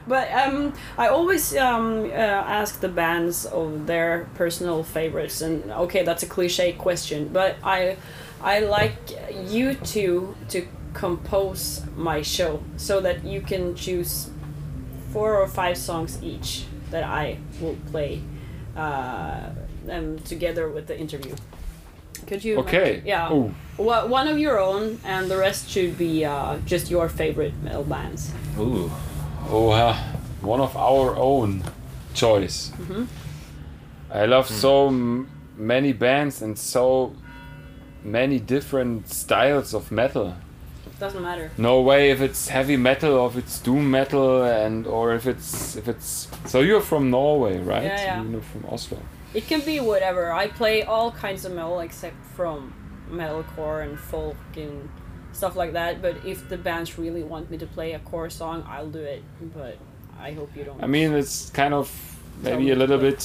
But 0.08 0.26
um, 0.32 0.72
I 0.96 1.08
always 1.08 1.54
um, 1.56 2.04
uh, 2.04 2.60
ask 2.60 2.80
the 2.80 2.88
bands 2.88 3.44
of 3.46 3.86
their 3.86 4.26
personal 4.34 4.82
favorites, 4.82 5.42
and 5.42 5.70
okay, 5.84 6.02
that's 6.02 6.22
a 6.22 6.26
cliche 6.26 6.72
question, 6.72 7.28
but 7.32 7.56
I, 7.62 7.96
I 8.42 8.60
like 8.60 8.96
you 9.52 9.74
two 9.74 10.34
to 10.48 10.66
compose 10.98 11.82
my 11.96 12.20
show 12.22 12.60
so 12.76 13.00
that 13.00 13.24
you 13.24 13.40
can 13.40 13.74
choose 13.76 14.30
four 15.12 15.36
or 15.36 15.46
five 15.46 15.76
songs 15.78 16.18
each 16.22 16.64
that 16.90 17.04
I 17.04 17.38
will 17.60 17.76
play, 17.90 18.20
uh, 18.76 19.50
um, 19.88 20.18
together 20.24 20.68
with 20.68 20.86
the 20.88 20.98
interview. 20.98 21.34
Could 22.26 22.42
you? 22.44 22.58
Okay. 22.58 23.00
Yeah. 23.06 23.32
Ooh. 23.32 23.54
One 23.76 24.26
of 24.28 24.38
your 24.38 24.58
own, 24.58 24.98
and 25.04 25.30
the 25.30 25.38
rest 25.38 25.70
should 25.70 25.96
be 25.96 26.24
uh, 26.24 26.56
just 26.66 26.90
your 26.90 27.08
favorite 27.08 27.54
metal 27.62 27.84
bands. 27.84 28.32
ooh. 28.58 28.90
Oh, 29.50 29.70
uh, 29.70 29.94
one 30.42 30.60
of 30.60 30.76
our 30.76 31.16
own 31.16 31.62
choice. 32.12 32.72
I 34.10 34.26
love 34.26 34.48
so 34.48 34.88
m- 34.88 35.28
many 35.56 35.92
bands 35.92 36.42
and 36.42 36.58
so 36.58 37.14
many 38.04 38.38
different 38.40 39.08
styles 39.08 39.74
of 39.74 39.90
metal. 39.92 40.34
Doesn't 40.98 41.22
matter. 41.22 41.50
No 41.56 41.80
way 41.80 42.10
if 42.10 42.20
it's 42.20 42.48
heavy 42.48 42.76
metal 42.76 43.14
or 43.14 43.28
if 43.28 43.36
it's 43.36 43.60
doom 43.60 43.90
metal 43.90 44.42
and 44.42 44.86
or 44.86 45.14
if 45.14 45.26
it's 45.26 45.76
if 45.76 45.86
it's 45.86 46.28
so 46.46 46.60
you're 46.60 46.80
from 46.80 47.10
Norway, 47.10 47.58
right? 47.58 47.84
Yeah, 47.84 48.02
yeah. 48.02 48.24
You're 48.24 48.40
from 48.40 48.66
Oslo. 48.66 48.98
It 49.32 49.46
can 49.46 49.60
be 49.60 49.78
whatever. 49.78 50.32
I 50.32 50.48
play 50.48 50.82
all 50.82 51.12
kinds 51.12 51.44
of 51.44 51.52
metal 51.52 51.80
except 51.80 52.16
from 52.34 52.74
metalcore 53.10 53.82
and 53.84 53.98
folk 53.98 54.36
and 54.56 54.88
stuff 55.32 55.54
like 55.54 55.72
that. 55.74 56.02
But 56.02 56.16
if 56.24 56.48
the 56.48 56.56
bands 56.58 56.98
really 56.98 57.22
want 57.22 57.50
me 57.50 57.58
to 57.58 57.66
play 57.66 57.92
a 57.92 58.00
core 58.00 58.30
song, 58.30 58.64
I'll 58.68 58.90
do 58.90 59.00
it. 59.00 59.22
But 59.54 59.78
I 60.18 60.32
hope 60.32 60.50
you 60.56 60.64
don't. 60.64 60.82
I 60.82 60.86
mean, 60.86 61.12
it's 61.12 61.50
kind 61.50 61.74
of 61.74 61.90
maybe 62.42 62.70
a 62.70 62.76
little 62.76 62.98
bit. 62.98 63.22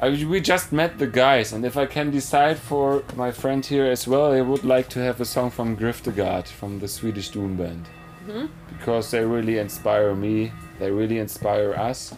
I, 0.00 0.10
we 0.10 0.40
just 0.40 0.72
met 0.72 0.98
the 0.98 1.06
guys, 1.08 1.52
and 1.52 1.64
if 1.64 1.76
I 1.76 1.86
can 1.86 2.10
decide 2.10 2.58
for 2.58 3.02
my 3.16 3.32
friend 3.32 3.64
here 3.66 3.86
as 3.86 4.06
well, 4.06 4.32
I 4.32 4.40
would 4.40 4.64
like 4.64 4.88
to 4.90 5.00
have 5.00 5.20
a 5.20 5.24
song 5.24 5.50
from 5.50 5.76
Griftegard, 5.76 6.46
from 6.46 6.78
the 6.78 6.86
Swedish 6.86 7.30
Doom 7.30 7.56
band, 7.56 7.88
because 8.78 9.10
they 9.10 9.24
really 9.24 9.58
inspire 9.58 10.14
me. 10.14 10.52
They 10.78 10.90
really 10.92 11.18
inspire 11.18 11.74
us. 11.74 12.14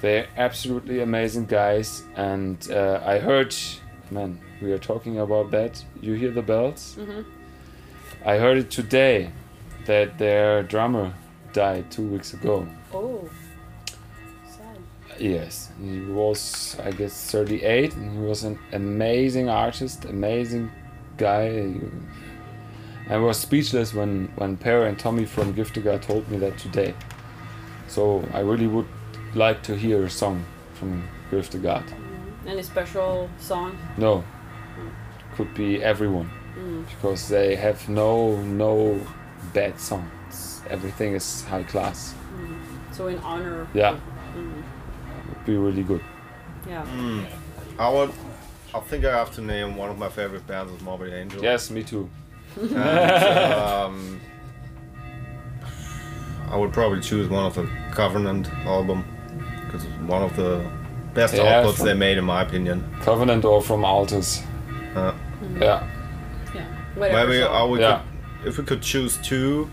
They're 0.00 0.26
absolutely 0.36 1.00
amazing 1.00 1.46
guys, 1.46 2.02
and 2.16 2.58
uh, 2.72 3.00
I 3.04 3.18
heard, 3.20 3.54
man, 4.10 4.40
we 4.60 4.72
are 4.72 4.78
talking 4.78 5.20
about 5.20 5.52
that. 5.52 5.84
You 6.00 6.14
hear 6.14 6.32
the 6.32 6.42
bells? 6.42 6.96
I 8.24 8.38
heard 8.38 8.58
it 8.58 8.70
today 8.72 9.30
that 9.86 10.18
their 10.18 10.64
drummer 10.64 11.14
died 11.52 11.92
two 11.92 12.08
weeks 12.08 12.34
ago. 12.34 12.66
oh. 12.92 13.28
Yes, 15.22 15.70
he 15.80 16.00
was, 16.00 16.76
I 16.82 16.90
guess, 16.90 17.30
38, 17.30 17.94
and 17.94 18.10
he 18.10 18.18
was 18.18 18.42
an 18.42 18.58
amazing 18.72 19.48
artist, 19.48 20.04
amazing 20.04 20.68
guy. 21.16 21.70
I 23.08 23.16
was 23.18 23.38
speechless 23.38 23.94
when, 23.94 24.32
when 24.34 24.56
Per 24.56 24.84
and 24.84 24.98
Tommy 24.98 25.24
from 25.24 25.54
Griftegard 25.54 26.02
told 26.02 26.28
me 26.28 26.38
that 26.38 26.58
today. 26.58 26.94
So 27.86 28.28
I 28.34 28.40
really 28.40 28.66
would 28.66 28.88
like 29.36 29.62
to 29.62 29.76
hear 29.76 30.02
a 30.04 30.10
song 30.10 30.44
from 30.74 31.04
Griftegard. 31.30 31.84
Any 32.44 32.64
special 32.64 33.30
song? 33.38 33.78
No, 33.96 34.24
could 35.36 35.54
be 35.54 35.80
everyone, 35.84 36.30
because 36.88 37.28
they 37.28 37.54
have 37.54 37.88
no 37.88 38.42
no 38.42 38.98
bad 39.54 39.78
songs. 39.78 40.62
Everything 40.68 41.14
is 41.14 41.44
high 41.44 41.62
class. 41.62 42.12
So 42.90 43.06
in 43.06 43.18
honor. 43.18 43.68
Yeah. 43.72 43.92
Mm, 43.92 44.00
Would 44.06 44.11
be 45.44 45.56
really 45.56 45.82
good. 45.82 46.02
yeah. 46.68 46.84
I 47.78 47.88
would. 47.88 48.12
I 48.74 48.80
think 48.80 49.04
I 49.04 49.16
have 49.16 49.30
to 49.34 49.40
name 49.42 49.76
one 49.76 49.90
of 49.90 49.98
my 49.98 50.08
favorite 50.08 50.46
bands 50.46 50.72
is 50.72 50.80
Morbid 50.82 51.12
Angel. 51.12 51.42
Yes, 51.42 51.70
me 51.70 51.82
too. 51.82 52.08
And, 52.60 52.74
um, 52.76 54.20
I 56.50 56.56
would 56.56 56.72
probably 56.72 57.00
choose 57.00 57.28
one 57.28 57.44
of 57.46 57.54
the 57.54 57.68
Covenant 57.92 58.52
album 58.64 59.04
because 59.64 59.84
it's 59.84 59.94
one 60.06 60.22
of 60.22 60.34
the 60.36 60.64
best 61.14 61.34
Yeah, 61.34 61.62
outputs 61.62 61.82
they 61.82 61.94
made, 61.94 62.18
in 62.18 62.24
my 62.24 62.42
opinion. 62.42 62.84
Covenant 63.00 63.44
or 63.44 63.62
from 63.62 63.84
Altars. 63.84 64.42
Uh, 64.94 65.12
Yeah. 65.58 65.88
Yeah. 66.54 66.66
Whatever. 66.94 67.26
maybe 67.28 67.42
song. 67.42 67.54
I 67.54 67.62
would. 67.64 67.80
Yeah. 67.80 68.02
Could, 68.42 68.48
if 68.48 68.58
we 68.58 68.64
could 68.64 68.82
choose 68.82 69.16
two, 69.18 69.70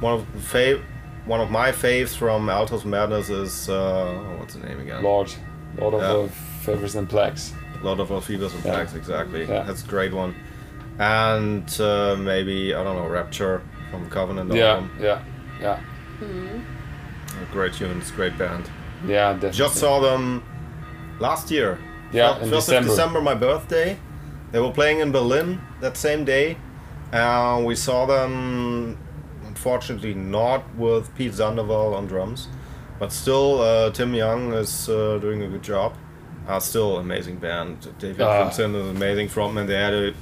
one 0.00 0.14
of 0.14 0.32
the 0.32 0.38
fav, 0.38 0.82
one 1.26 1.40
of 1.40 1.50
my 1.50 1.70
faves 1.72 2.16
from 2.16 2.48
Altars 2.48 2.84
Madness 2.84 3.30
is 3.30 3.68
uh, 3.68 4.36
what's 4.38 4.54
the 4.54 4.66
name 4.66 4.80
again? 4.80 5.02
Lord. 5.02 5.32
Lord 5.78 5.94
of 5.94 6.30
Favors 6.62 6.94
and 6.96 7.08
Plagues. 7.08 7.52
Lord 7.82 7.98
of 8.00 8.08
Fevers 8.24 8.54
and 8.54 8.64
Yeah. 8.64 8.74
Plagues, 8.74 8.94
exactly. 8.94 9.44
Yeah. 9.44 9.62
That's 9.62 9.82
a 9.84 9.86
great 9.88 10.12
one. 10.12 10.34
And 10.98 11.64
uh, 11.80 12.16
maybe 12.16 12.74
I 12.74 12.84
don't 12.84 12.96
know 12.96 13.08
Rapture 13.08 13.62
from 13.90 14.08
Covenant 14.10 14.52
Yeah, 14.52 14.74
album. 14.74 14.90
yeah, 15.00 15.22
yeah. 15.60 15.80
Great 17.50 17.74
tunes, 17.74 18.10
great 18.10 18.36
band. 18.38 18.70
Yeah, 19.06 19.32
definitely. 19.32 19.58
Just 19.58 19.76
saw 19.76 20.00
them 20.00 20.44
last 21.18 21.50
year. 21.50 21.78
Yeah, 22.12 22.34
Fir- 22.36 22.44
in 22.44 22.50
first 22.50 22.66
December. 22.68 22.90
of 22.90 22.96
December, 22.96 23.20
my 23.20 23.34
birthday. 23.34 23.98
They 24.52 24.60
were 24.60 24.70
playing 24.70 25.00
in 25.00 25.12
Berlin 25.12 25.60
that 25.80 25.96
same 25.96 26.24
day. 26.24 26.56
Uh, 27.12 27.62
we 27.64 27.74
saw 27.74 28.06
them, 28.06 28.98
unfortunately, 29.66 30.12
not 30.12 30.62
with 30.74 31.14
Pete 31.14 31.34
Sandoval 31.34 31.94
on 31.94 32.06
drums, 32.08 32.48
but 32.98 33.12
still, 33.12 33.60
uh, 33.60 33.90
Tim 33.92 34.12
Yeung 34.12 34.52
is 34.58 34.88
uh, 34.88 35.18
doing 35.20 35.40
a 35.42 35.48
good 35.48 35.62
job. 35.62 35.94
Uh, 36.48 36.58
still, 36.58 36.96
amazing 36.98 37.36
band. 37.36 37.76
David 38.00 38.22
Ah. 38.22 38.42
Vincent 38.44 38.74
is 38.74 38.88
an 38.88 38.96
amazing 38.96 39.28
frontman. 39.28 39.68
They 39.68 39.76
had 39.80 39.94
a 39.94 40.12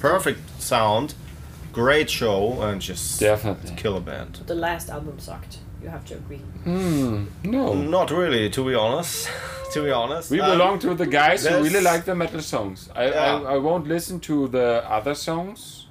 perfect 0.00 0.40
sound, 0.60 1.14
great 1.72 2.10
show, 2.10 2.60
and 2.60 2.82
just 2.82 3.18
Definitely. 3.20 3.74
killer 3.76 4.00
band. 4.00 4.40
The 4.46 4.54
last 4.54 4.90
album 4.90 5.18
sucked. 5.18 5.58
You 5.82 5.88
have 5.88 6.04
to 6.10 6.14
agree. 6.16 6.42
Hmm. 6.64 7.24
No. 7.44 7.72
Not 7.72 8.10
really, 8.10 8.50
to 8.50 8.64
be 8.66 8.74
honest. 8.74 9.30
to 9.72 9.82
be 9.82 9.90
honest, 9.90 10.30
We 10.30 10.40
Um, 10.42 10.50
belong 10.58 10.78
to 10.80 10.94
the 10.94 11.06
guys 11.06 11.46
who 11.46 11.54
really 11.62 11.80
like 11.80 12.04
the 12.04 12.14
metal 12.14 12.42
songs. 12.42 12.90
I, 12.94 13.04
Yeah. 13.08 13.40
I, 13.48 13.54
I 13.54 13.56
won't 13.56 13.86
listen 13.88 14.20
to 14.20 14.48
the 14.48 14.84
other 14.98 15.14
songs, 15.14 15.86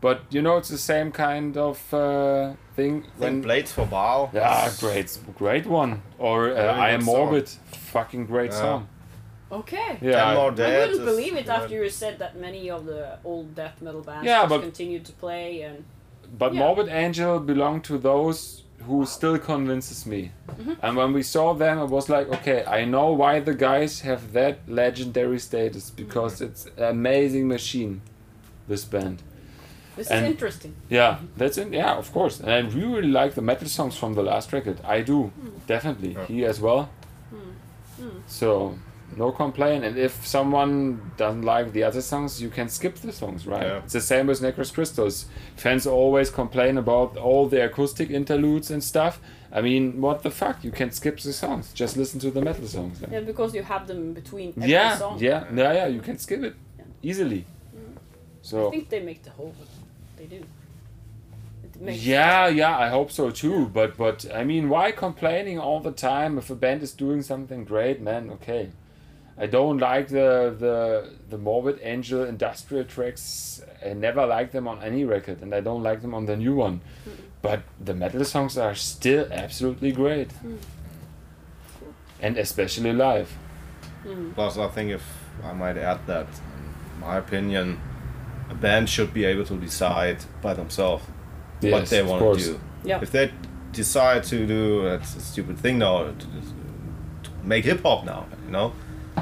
but 0.00 0.20
you 0.30 0.42
know 0.42 0.56
it's 0.58 0.68
the 0.68 0.78
same 0.78 1.10
kind 1.12 1.56
of 1.56 1.92
uh, 1.94 2.52
thing. 2.76 3.04
When 3.16 3.40
Blades 3.42 3.72
for 3.72 3.86
Baal. 3.86 4.30
yeah, 4.34 4.70
great, 4.80 5.18
great 5.36 5.66
one. 5.66 6.02
Or 6.18 6.50
uh, 6.50 6.62
I 6.86 6.90
am 6.90 7.02
song. 7.02 7.14
morbid, 7.16 7.48
fucking 7.92 8.26
great 8.26 8.50
Yeah. 8.52 8.60
song. 8.60 8.88
Okay. 9.50 9.98
Yeah, 10.02 10.12
Ten 10.24 10.34
More 10.34 10.50
I 10.52 10.86
wouldn't 10.86 11.04
believe 11.06 11.34
it 11.34 11.46
yeah. 11.46 11.56
after 11.56 11.74
you 11.82 11.88
said 11.90 12.18
that 12.18 12.36
many 12.36 12.70
of 12.70 12.84
the 12.84 13.18
old 13.24 13.54
death 13.54 13.80
metal 13.80 14.02
bands 14.02 14.26
Yeah, 14.26 14.40
just 14.42 14.50
but- 14.50 14.60
continued 14.62 15.04
to 15.06 15.12
play 15.12 15.62
and 15.62 15.84
But 16.38 16.52
Yeah. 16.52 16.60
Morbid 16.60 16.88
Angel 16.88 17.40
belong 17.40 17.80
to 17.82 17.96
those 17.96 18.62
who 18.86 19.06
still 19.06 19.38
convinces 19.38 20.04
me. 20.06 20.22
Mm-hmm. 20.50 20.74
And 20.82 20.96
when 20.96 21.12
we 21.14 21.22
saw 21.22 21.54
them, 21.54 21.78
it 21.78 21.86
was 21.88 22.08
like, 22.10 22.28
okay, 22.36 22.60
I 22.66 22.84
know 22.84 23.10
why 23.12 23.40
the 23.40 23.54
guys 23.54 24.02
have 24.02 24.32
that 24.34 24.56
legendary 24.68 25.38
status 25.38 25.90
because 25.90 26.42
it's 26.46 26.66
an 26.76 26.84
amazing 26.84 27.48
machine. 27.48 28.02
This 28.68 28.84
band. 28.84 29.22
This 29.98 30.08
And- 30.10 30.24
is 30.26 30.30
interesting. 30.32 30.74
Yeah, 30.88 31.18
that's 31.36 31.58
it. 31.58 31.72
Yeah, 31.72 31.94
of 32.02 32.12
course. 32.12 32.40
And 32.40 32.50
I 32.50 32.58
really 32.60 33.08
like 33.20 33.34
the 33.34 33.42
metal 33.42 33.68
songs 33.68 33.96
from 33.96 34.14
the 34.14 34.22
last 34.22 34.52
record. 34.52 34.78
I 34.84 35.02
do, 35.02 35.24
hmm. 35.24 35.48
definitely. 35.66 36.12
Yeah. 36.14 36.24
He 36.26 36.44
as 36.44 36.60
well. 36.60 36.88
Hmm. 37.30 38.02
Hmm. 38.02 38.18
So 38.26 38.74
no 39.16 39.32
complaint. 39.32 39.84
And 39.84 39.96
if 39.98 40.26
someone 40.26 41.10
doesn't 41.16 41.42
like 41.42 41.72
the 41.72 41.82
other 41.84 42.02
songs, 42.02 42.40
you 42.42 42.50
can 42.50 42.68
skip 42.68 42.96
the 42.96 43.12
songs, 43.12 43.46
right? 43.46 43.62
Yeah. 43.66 43.78
It's 43.84 43.92
the 43.92 44.00
same 44.00 44.26
with 44.26 44.40
Necros 44.40 44.72
Christos. 44.72 45.26
Fans 45.56 45.86
always 45.86 46.30
complain 46.30 46.78
about 46.78 47.16
all 47.16 47.48
the 47.48 47.64
acoustic 47.64 48.10
interludes 48.10 48.70
and 48.70 48.82
stuff. 48.82 49.20
I 49.50 49.62
mean, 49.62 50.00
what 50.00 50.22
the 50.22 50.30
fuck? 50.30 50.62
You 50.62 50.70
can 50.70 50.90
skip 50.90 51.18
the 51.20 51.32
songs. 51.32 51.72
Just 51.72 51.96
listen 51.96 52.20
to 52.20 52.30
the 52.30 52.42
metal 52.42 52.66
songs. 52.66 53.02
Yeah, 53.10 53.20
because 53.20 53.54
you 53.54 53.62
have 53.62 53.86
them 53.86 53.98
in 53.98 54.12
between 54.14 54.52
every 54.56 54.70
yeah, 54.70 54.98
song. 54.98 55.18
yeah, 55.20 55.44
yeah, 55.54 55.72
yeah. 55.72 55.86
You 55.86 56.00
can 56.00 56.18
skip 56.18 56.42
it 56.42 56.54
Yeah. 56.78 56.84
easily. 57.10 57.44
I 57.44 57.80
So 58.42 58.68
I 58.68 58.70
think 58.70 58.88
they 58.90 59.00
make 59.00 59.22
the 59.22 59.30
whole. 59.30 59.54
They 60.18 60.26
do. 60.26 60.44
It 61.64 61.80
makes 61.80 62.02
Yeah, 62.02 62.48
yeah, 62.48 62.76
I 62.76 62.88
hope 62.88 63.10
so 63.10 63.30
too. 63.30 63.66
But 63.66 63.96
but 63.96 64.26
I 64.34 64.44
mean, 64.44 64.68
why 64.68 64.90
complaining 64.92 65.58
all 65.58 65.80
the 65.80 65.92
time 65.92 66.38
if 66.38 66.50
a 66.50 66.54
band 66.54 66.82
is 66.82 66.92
doing 66.92 67.22
something 67.22 67.64
great, 67.64 68.00
man? 68.00 68.30
Okay, 68.30 68.70
I 69.36 69.46
don't 69.46 69.78
like 69.78 70.08
the 70.08 70.54
the 70.58 71.10
the 71.30 71.38
Morbid 71.38 71.78
Angel 71.82 72.24
industrial 72.24 72.84
tracks. 72.84 73.62
I 73.84 73.92
never 73.92 74.26
like 74.26 74.50
them 74.50 74.66
on 74.66 74.82
any 74.82 75.04
record, 75.04 75.42
and 75.42 75.54
I 75.54 75.60
don't 75.60 75.82
like 75.82 76.02
them 76.02 76.14
on 76.14 76.26
the 76.26 76.36
new 76.36 76.56
one. 76.56 76.80
But 77.40 77.62
the 77.78 77.94
metal 77.94 78.24
songs 78.24 78.58
are 78.58 78.74
still 78.74 79.28
absolutely 79.30 79.92
great, 79.92 80.30
mm. 80.44 80.58
and 82.20 82.36
especially 82.36 82.92
live. 82.92 83.30
Mm. 84.04 84.34
Plus, 84.34 84.58
I 84.58 84.66
think 84.68 84.90
if 84.90 85.04
I 85.44 85.52
might 85.52 85.76
add 85.76 86.04
that, 86.08 86.26
in 86.26 87.00
my 87.00 87.18
opinion, 87.18 87.78
a 88.50 88.54
band 88.54 88.88
should 88.88 89.12
be 89.12 89.24
able 89.24 89.44
to 89.44 89.56
decide 89.56 90.18
by 90.42 90.54
themselves 90.54 91.04
what 91.60 91.86
they 91.86 92.02
want 92.02 92.38
to 92.38 92.44
do. 92.44 92.60
Yeah. 92.84 93.00
If 93.02 93.10
they 93.10 93.32
decide 93.72 94.24
to 94.24 94.46
do 94.46 94.82
that's 94.82 95.14
a 95.16 95.20
stupid 95.20 95.58
thing 95.58 95.78
now 95.78 96.04
to, 96.04 96.12
to 96.12 97.30
make 97.42 97.64
hip 97.64 97.82
hop 97.82 98.04
now, 98.04 98.26
you 98.46 98.52
know, 98.52 98.72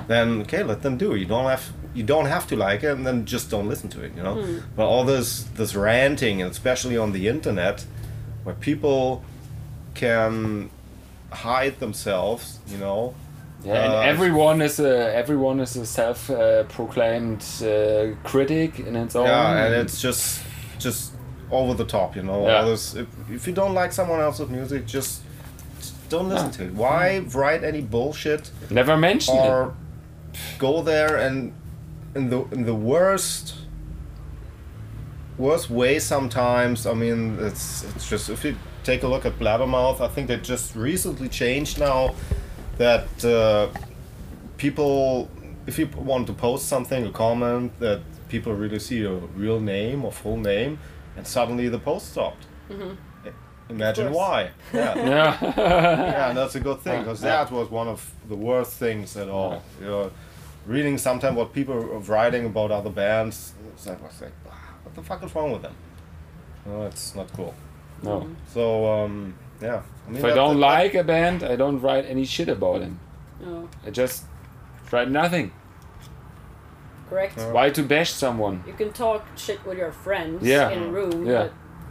then 0.07 0.43
okay, 0.43 0.63
let 0.63 0.83
them 0.83 0.97
do. 0.97 1.13
it. 1.13 1.19
You 1.19 1.27
don't 1.27 1.47
have 1.47 1.73
you 1.95 2.03
don't 2.03 2.27
have 2.27 2.47
to 2.49 2.57
like 2.57 2.83
it, 2.83 2.93
and 2.93 3.07
then 3.07 3.25
just 3.25 3.51
don't 3.51 3.69
listen 3.69 3.89
to 3.89 4.03
it, 4.03 4.13
you 4.15 4.23
know. 4.23 4.43
Hmm. 4.43 4.59
But 4.77 4.87
all 4.87 5.05
this 5.05 5.45
this 5.55 5.75
ranting, 5.75 6.43
and 6.43 6.51
especially 6.51 6.97
on 6.97 7.13
the 7.13 7.27
internet, 7.29 7.87
where 8.45 8.55
people 8.55 9.25
can 9.95 10.71
hide 11.33 11.81
themselves, 11.81 12.59
you 12.69 12.79
know. 12.79 13.15
Yeah, 13.67 13.85
and 13.85 13.93
Uh, 13.95 14.01
everyone 14.13 14.63
is 14.63 14.79
a 14.81 15.15
everyone 15.15 15.61
is 15.61 15.77
a 15.77 15.85
self-proclaimed 15.87 17.45
uh, 17.63 18.29
critic 18.29 18.79
in 18.79 18.95
its 18.97 19.17
own. 19.17 19.27
Yeah, 19.27 19.65
and 19.65 19.75
it's 19.75 20.01
just 20.01 20.43
just 20.79 21.13
over 21.51 21.75
the 21.75 21.85
top, 21.85 22.17
you 22.17 22.23
know. 22.23 22.47
Yeah. 22.47 22.65
This, 22.65 22.95
if, 22.95 23.07
if 23.31 23.47
you 23.47 23.53
don't 23.53 23.75
like 23.75 23.93
someone 23.93 24.21
else's 24.21 24.49
music, 24.49 24.87
just, 24.87 25.23
just 25.79 26.09
don't 26.09 26.29
listen 26.29 26.51
to 26.53 26.65
it. 26.65 26.73
Why 26.75 27.19
write 27.35 27.63
any 27.65 27.81
bullshit 27.83 28.51
never 28.71 28.97
mention 28.97 29.35
it. 29.37 29.49
or 29.49 29.75
go 30.59 30.83
there 30.83 31.17
and 31.17 31.53
in 32.15 32.31
the 32.31 32.45
in 32.53 32.65
the 32.67 32.75
worst 32.75 33.55
worst 35.39 35.71
way 35.71 35.99
sometimes. 35.99 36.87
I 36.87 36.95
mean, 36.95 37.39
it's 37.41 37.85
it's 37.95 38.09
just 38.09 38.29
if 38.31 38.45
you 38.45 38.57
take 38.85 39.03
a 39.03 39.09
look 39.09 39.27
at 39.27 39.39
Blabbermouth, 39.39 40.01
I 40.01 40.09
think 40.09 40.29
they 40.29 40.37
just 40.37 40.75
recently 40.77 41.29
changed 41.29 41.79
now 41.79 42.15
that 42.79 43.25
uh, 43.25 43.69
people, 44.57 45.29
if 45.67 45.79
you 45.79 45.87
want 45.97 46.27
to 46.27 46.33
post 46.33 46.69
something, 46.69 47.07
a 47.07 47.11
comment 47.11 47.79
that 47.81 48.01
people 48.29 48.53
really 48.55 48.79
see 48.79 48.99
your 48.99 49.19
real 49.37 49.61
name 49.61 50.05
or 50.05 50.13
full 50.13 50.37
name, 50.37 50.79
and 51.17 51.27
suddenly 51.27 51.69
the 51.69 51.79
post 51.79 52.13
stopped. 52.13 52.47
I- 52.71 53.31
Imagine 53.69 54.13
why. 54.13 54.51
Yeah. 54.73 54.95
Yeah. 54.97 55.39
yeah, 55.43 56.29
and 56.29 56.39
that's 56.39 56.55
a 56.55 56.61
good 56.61 56.81
thing 56.83 57.01
because 57.03 57.21
that 57.23 57.51
was 57.51 57.69
one 57.69 57.89
of 57.89 58.13
the 58.29 58.37
worst 58.37 58.75
things 58.75 59.17
at 59.17 59.29
all. 59.29 59.61
You 59.81 59.87
know, 59.87 60.11
reading 60.67 60.99
sometimes 60.99 61.37
what 61.37 61.53
people 61.53 61.75
are 61.75 61.99
writing 61.99 62.47
about 62.47 62.71
other 62.71 62.91
bands, 62.91 63.55
it's 63.75 63.87
like, 63.87 64.01
I 64.01 64.07
was 64.07 64.21
like, 64.23 64.33
"Ah, 64.49 64.75
what 64.85 64.95
the 64.95 65.03
fuck 65.03 65.25
is 65.25 65.35
wrong 65.35 65.51
with 65.51 65.63
them? 65.63 65.75
No, 66.65 66.87
it's 66.87 67.15
not 67.17 67.33
cool. 67.33 67.55
no. 68.05 68.29
So 68.55 68.87
um, 69.05 69.35
yeah, 69.61 69.83
I 70.07 70.11
mean, 70.11 70.19
If 70.19 70.25
I 70.25 70.35
don't 70.35 70.61
that- 70.61 70.67
like 70.67 70.95
a 70.95 71.05
band, 71.05 71.43
I 71.43 71.57
don't 71.57 71.81
write 71.81 72.05
any 72.07 72.25
shit 72.25 72.49
about 72.49 72.81
him. 72.83 72.99
No, 73.45 73.69
I 73.87 73.91
just 73.91 74.25
write 74.93 75.11
nothing. 75.11 75.53
correct. 77.09 77.39
Yeah. 77.39 77.53
Why 77.53 77.71
to 77.71 77.83
bash 77.83 78.11
someone? 78.13 78.65
You 78.67 78.73
can 78.73 78.93
talk 78.93 79.25
shit 79.37 79.65
with 79.65 79.79
your 79.79 79.93
friends 79.93 80.43
Yeah. 80.43 80.71
in 80.71 80.83
a 80.83 80.89
room, 80.89 81.25
Yeah. 81.27 81.49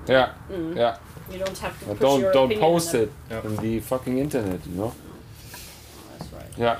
Yeah, 0.07 0.29
Mm. 0.51 0.75
yeah. 0.75 0.97
you 1.31 1.39
don't 1.39 1.57
have 1.57 1.79
to 1.79 1.85
But 1.85 1.93
push 1.97 2.01
don't 2.07 2.19
your 2.19 2.33
don't 2.33 2.59
post 2.59 2.93
it 2.93 3.11
Yeah. 3.31 3.39
on 3.45 3.55
the 3.55 3.79
fucking 3.79 4.17
internet, 4.19 4.59
you 4.67 4.75
know? 4.75 4.93
That's 6.19 6.33
right. 6.33 6.51
Yeah. 6.57 6.77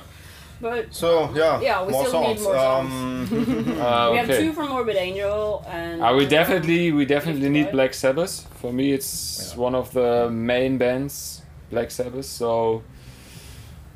But 0.60 0.94
So 0.94 1.30
yeah, 1.34 1.60
Yeah, 1.60 1.84
we 1.84 1.92
more 1.92 2.06
still 2.06 2.20
need 2.22 2.38
songs. 2.38 2.42
more 2.44 2.54
songs. 2.56 3.32
Um, 3.32 3.80
Uh, 3.80 4.10
we 4.12 4.18
have 4.18 4.28
two 4.28 4.52
from 4.52 4.68
Morbid 4.70 4.96
Angel 4.96 5.64
and. 5.68 6.02
Uh, 6.02 6.14
we 6.16 6.24
um, 6.24 6.30
definitely 6.30 6.92
we 6.92 7.04
definitely 7.04 7.48
need 7.50 7.70
Black 7.72 7.92
Sabbath. 7.94 8.46
For 8.60 8.72
me, 8.72 8.92
it's 8.92 9.52
Yeah. 9.52 9.60
one 9.62 9.74
of 9.74 9.92
the 9.92 10.30
main 10.30 10.78
bands, 10.78 11.42
Black 11.70 11.90
Sabbath. 11.90 12.24
So, 12.26 12.82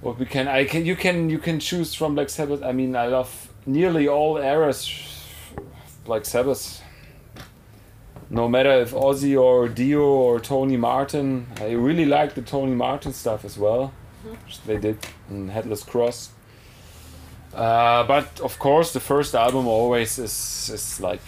what 0.02 0.18
we 0.18 0.26
can 0.26 0.48
I 0.48 0.64
can 0.64 0.84
you 0.84 0.96
can 0.96 1.30
you 1.30 1.38
can 1.38 1.60
choose 1.60 1.94
from 1.94 2.14
Black 2.14 2.28
Sabbath. 2.30 2.62
I 2.62 2.72
mean, 2.72 2.94
I 2.94 3.06
love 3.06 3.48
nearly 3.66 4.06
all 4.08 4.36
eras 4.36 4.88
of 5.56 6.04
Black 6.04 6.24
Sabbath. 6.26 6.82
No 8.32 8.48
matter 8.48 8.70
if 8.82 8.92
Ozzy 8.92 9.34
or 9.40 9.66
Dio 9.68 10.02
or 10.02 10.38
Tony 10.40 10.76
Martin, 10.76 11.46
I 11.60 11.70
really 11.72 12.04
like 12.04 12.34
the 12.34 12.42
Tony 12.42 12.74
Martin 12.74 13.12
stuff 13.12 13.44
as 13.44 13.58
well. 13.58 13.92
which 14.44 14.60
They 14.66 14.76
did 14.76 14.98
in 15.30 15.48
Headless 15.48 15.82
Cross. 15.82 16.30
Uh, 17.54 18.04
but 18.06 18.40
of 18.40 18.58
course, 18.58 18.92
the 18.92 19.00
first 19.00 19.34
album 19.34 19.66
always 19.66 20.18
is 20.18 20.70
is 20.72 21.00
like, 21.00 21.22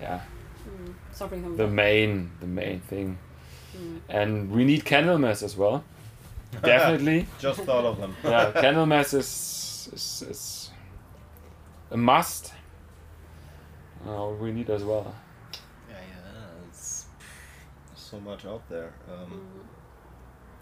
yeah, 0.00 0.20
mm, 0.66 0.94
something 1.12 1.42
from 1.42 1.56
the 1.56 1.66
main 1.66 2.30
the 2.40 2.46
main 2.46 2.80
thing. 2.80 3.18
And 4.08 4.50
we 4.50 4.64
need 4.64 4.84
Candlemass 4.84 5.42
as 5.42 5.56
well. 5.56 5.84
Definitely, 6.62 7.26
just 7.38 7.60
thought 7.60 7.84
of 7.84 7.98
them. 7.98 8.14
yeah. 8.24 8.52
Candlemass 8.56 9.14
is, 9.14 9.88
is 9.92 10.24
is 10.28 10.70
a 11.90 11.96
must. 11.96 12.52
Uh, 14.06 14.28
we 14.40 14.50
need 14.52 14.70
as 14.70 14.82
well. 14.82 15.14
Yeah, 15.88 15.96
yeah, 15.96 16.68
it's 16.68 17.06
so 17.94 18.18
much 18.20 18.44
out 18.46 18.62
there. 18.68 18.92
Um, 19.12 19.40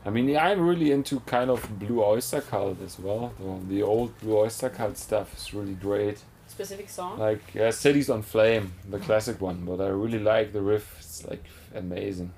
I 0.04 0.10
mean, 0.10 0.28
yeah, 0.28 0.46
I'm 0.46 0.60
really 0.60 0.90
into 0.92 1.20
kind 1.20 1.50
of 1.50 1.78
Blue 1.78 2.02
Oyster 2.02 2.40
Cult 2.40 2.80
as 2.82 2.98
well. 2.98 3.32
The, 3.38 3.74
the 3.74 3.82
old 3.82 4.18
Blue 4.20 4.38
Oyster 4.38 4.70
Cult 4.70 4.96
stuff 4.96 5.36
is 5.36 5.52
really 5.52 5.74
great. 5.74 6.18
specific 6.46 6.88
song. 6.88 7.18
Like 7.18 7.42
yeah, 7.54 7.70
Cities 7.70 8.08
on 8.10 8.22
Flame, 8.22 8.72
the 8.88 8.98
classic 8.98 9.40
one, 9.40 9.64
but 9.64 9.80
I 9.80 9.88
really 9.88 10.18
like 10.18 10.52
the 10.52 10.62
riff. 10.62 10.96
It's 11.00 11.26
like 11.26 11.44
amazing. 11.74 12.32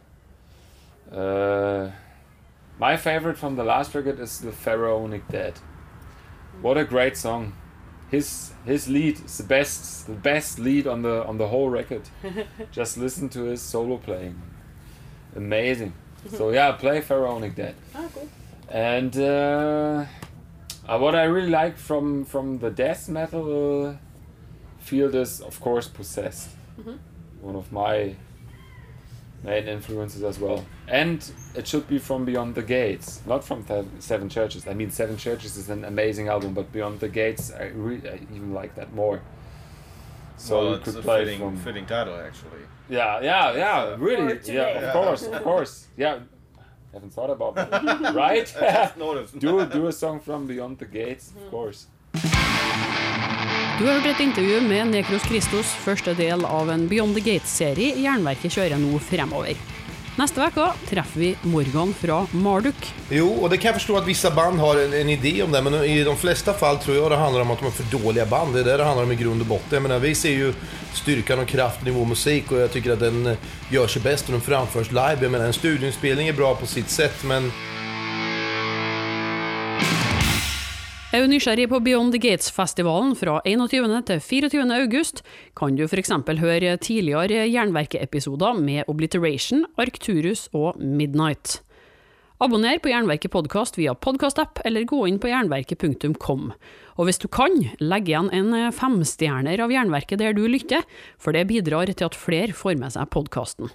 Uh, 1.12 1.90
my 2.79 2.96
favorite 2.96 3.37
from 3.38 3.57
the 3.57 3.64
last 3.64 3.94
record 3.94 4.18
is 4.20 4.40
the 4.40 4.53
Pharaonic 4.53 5.29
Dead. 5.29 5.55
What 6.62 6.77
a 6.79 6.85
great 6.85 7.16
song! 7.16 7.53
His 8.11 8.53
his 8.64 8.88
lead 8.88 9.20
is 9.25 9.38
the 9.38 9.44
best, 9.44 10.07
the 10.07 10.14
best 10.14 10.59
lead 10.59 10.87
on 10.87 11.03
the 11.03 11.25
on 11.27 11.38
the 11.38 11.49
whole 11.49 11.68
record. 11.70 12.03
Just 12.73 12.96
listen 12.96 13.29
to 13.31 13.44
his 13.44 13.62
solo 13.62 13.99
playing, 13.99 14.40
amazing. 15.37 15.92
So 16.37 16.50
yeah, 16.50 16.72
play 16.72 17.00
Pharaonic 17.00 17.54
Dead. 17.54 17.74
Ah, 17.94 18.04
cool. 18.14 18.28
And 18.68 19.16
uh, 19.16 20.04
uh, 20.88 20.98
what 20.98 21.14
I 21.14 21.24
really 21.24 21.50
like 21.50 21.76
from 21.76 22.24
from 22.24 22.59
the 22.59 22.70
death 22.70 23.09
metal 23.09 23.96
field 24.78 25.14
is, 25.14 25.40
of 25.40 25.61
course, 25.61 25.88
Possessed. 25.88 26.50
Mhm. 26.80 26.98
One 27.42 27.56
of 27.56 27.72
my 27.72 28.14
main 29.42 29.66
influences 29.68 30.22
as 30.22 30.38
well. 30.38 30.64
And 30.87 31.18
it 31.54 31.66
should 31.66 31.88
be 31.88 31.98
from 31.98 32.24
Beyond 32.26 32.54
the 32.54 32.62
Gates, 32.62 33.22
not 33.26 33.42
from 33.44 33.62
the 33.64 33.85
Seven 33.98 34.28
Churches. 34.28 34.66
I 34.68 34.74
mean, 34.74 34.90
Seven 34.90 35.16
Churches 35.16 35.56
is 35.56 35.70
an 35.70 35.85
amazing 35.85 36.28
album, 36.28 36.52
but 36.54 36.70
Beyond 36.72 37.00
the 37.00 37.09
Gates, 37.09 37.50
I, 37.52 37.68
re- 37.74 38.02
I 38.06 38.16
even 38.35 38.52
like 38.52 38.74
that 38.74 38.92
more. 38.94 39.20
So 40.40 40.57
well, 40.57 40.68
you 40.68 40.74
it's 40.76 40.85
could 40.85 40.96
a 40.96 41.03
play 41.03 41.24
fitting, 41.24 41.38
from 41.40 41.57
fitting 41.59 41.87
title 41.87 42.14
actually. 42.14 42.64
yeah, 42.88 43.20
yeah, 43.22 43.55
yeah, 43.57 43.96
really, 43.98 44.40
yeah, 44.44 44.87
of 44.87 44.92
course, 44.92 45.26
of 45.26 45.42
course, 45.42 45.87
yeah. 45.96 46.18
Haven't 46.92 47.12
thought 47.12 47.31
about 47.31 47.55
that. 47.55 48.14
right? 48.24 48.48
Do 49.38 49.64
do 49.66 49.87
a 49.87 49.92
song 49.92 50.18
from 50.20 50.46
Beyond 50.46 50.79
the 50.79 50.87
Gates, 50.87 51.33
of 51.37 51.50
course. 51.50 51.87
Du 53.79 53.87
har 53.87 53.94
hørt 54.00 54.07
et 54.07 54.20
intervju 54.20 54.61
med 54.61 54.87
Nekros 54.90 55.22
Kristos, 55.22 55.66
første 55.85 56.14
del 56.14 56.44
av 56.44 56.70
en 56.70 56.88
Beyond 56.88 57.14
the 57.14 57.22
Gates-serie 57.24 57.94
Jernverket 58.03 58.53
kjører 58.53 58.81
nå 58.81 58.98
fremover. 58.98 59.55
Neste 60.20 60.42
uke 60.44 60.66
treffer 60.85 61.20
vi 61.20 61.28
Morgan 61.48 61.94
fra 61.96 62.26
Marduk. 62.37 62.88
Jo, 63.09 63.30
og 63.40 63.46
det 63.48 63.56
kan 63.56 63.70
jeg 63.70 63.78
forstå 63.78 63.94
at 64.02 64.09
visse 64.09 64.28
band 64.37 64.61
har 64.61 64.76
en, 64.83 64.92
en 64.98 65.12
idé 65.14 65.33
om 65.40 65.54
det, 65.54 65.62
men 65.64 65.78
i 65.80 66.02
de 66.04 66.16
fleste 66.20 66.52
fall 66.61 66.76
tror 66.83 66.98
jeg 66.98 67.12
det 67.14 67.20
handler 67.22 67.46
om 67.46 67.54
at 67.54 67.62
de 67.62 67.70
er 67.70 67.76
for 67.78 67.94
dårlige 67.94 68.26
band. 68.28 68.52
Det 68.52 68.61
er 68.61 68.68
det 68.68 68.74
det 68.83 68.88
handler 68.90 69.09
om 69.09 69.14
i 69.14 69.16
grunn 69.16 69.40
og 69.40 69.48
bunn. 69.48 69.88
Jeg 69.88 70.04
vi 70.04 70.12
ser 70.20 70.37
jo 70.37 70.50
styrken 70.98 71.40
og 71.40 71.48
kraften 71.48 71.88
i 71.88 71.94
vår 71.96 72.11
musikk, 72.12 72.52
og 72.52 72.61
jeg 72.66 72.74
syns 72.74 72.92
at 72.98 73.04
den 73.06 73.33
eh, 73.33 73.48
gjør 73.72 73.94
seg 73.94 74.04
best 74.04 74.28
når 74.28 74.37
den 74.37 74.44
framføres 74.50 74.92
live. 74.92 75.24
Jeg 75.24 75.33
mener, 75.33 75.46
En 75.48 75.56
studioinnspilling 75.56 76.28
er 76.28 76.37
bra 76.37 76.52
på 76.52 76.68
sitt 76.68 76.92
sett, 76.92 77.24
men 77.24 77.48
Er 81.20 81.26
du 81.26 81.35
nysgjerrig 81.35 81.66
på 81.68 81.78
Beyond 81.85 82.14
the 82.14 82.18
Gates-festivalen 82.22 83.11
fra 83.12 83.42
21. 83.44 83.90
til 84.09 84.20
24. 84.24 84.62
august, 84.72 85.18
kan 85.52 85.74
du 85.76 85.83
f.eks. 85.85 86.14
høre 86.40 86.70
tidligere 86.80 87.42
Jernverket-episoder 87.44 88.56
med 88.56 88.88
Obliteration, 88.88 89.66
Arcturus 89.76 90.46
og 90.56 90.80
Midnight. 90.80 91.59
Abonner 92.40 92.80
på 92.80 92.88
Jernverket 92.88 93.35
podkast 93.35 93.76
via 93.76 93.92
podkastapp, 93.92 94.62
eller 94.64 94.88
gå 94.88 95.02
inn 95.11 95.20
på 95.20 95.28
jernverket.kom. 95.28 96.54
Og 96.96 97.04
hvis 97.04 97.20
du 97.20 97.28
kan, 97.28 97.52
legg 97.85 98.09
igjen 98.09 98.33
en 98.33 98.56
femstjerner 98.72 99.61
av 99.61 99.76
Jernverket 99.76 100.24
der 100.24 100.33
du 100.33 100.46
lytter, 100.48 100.88
for 101.20 101.37
det 101.37 101.50
bidrar 101.52 101.92
til 101.92 102.09
at 102.09 102.16
flere 102.16 102.56
får 102.56 102.80
med 102.80 102.96
seg 102.96 103.12
podkasten. 103.12 103.68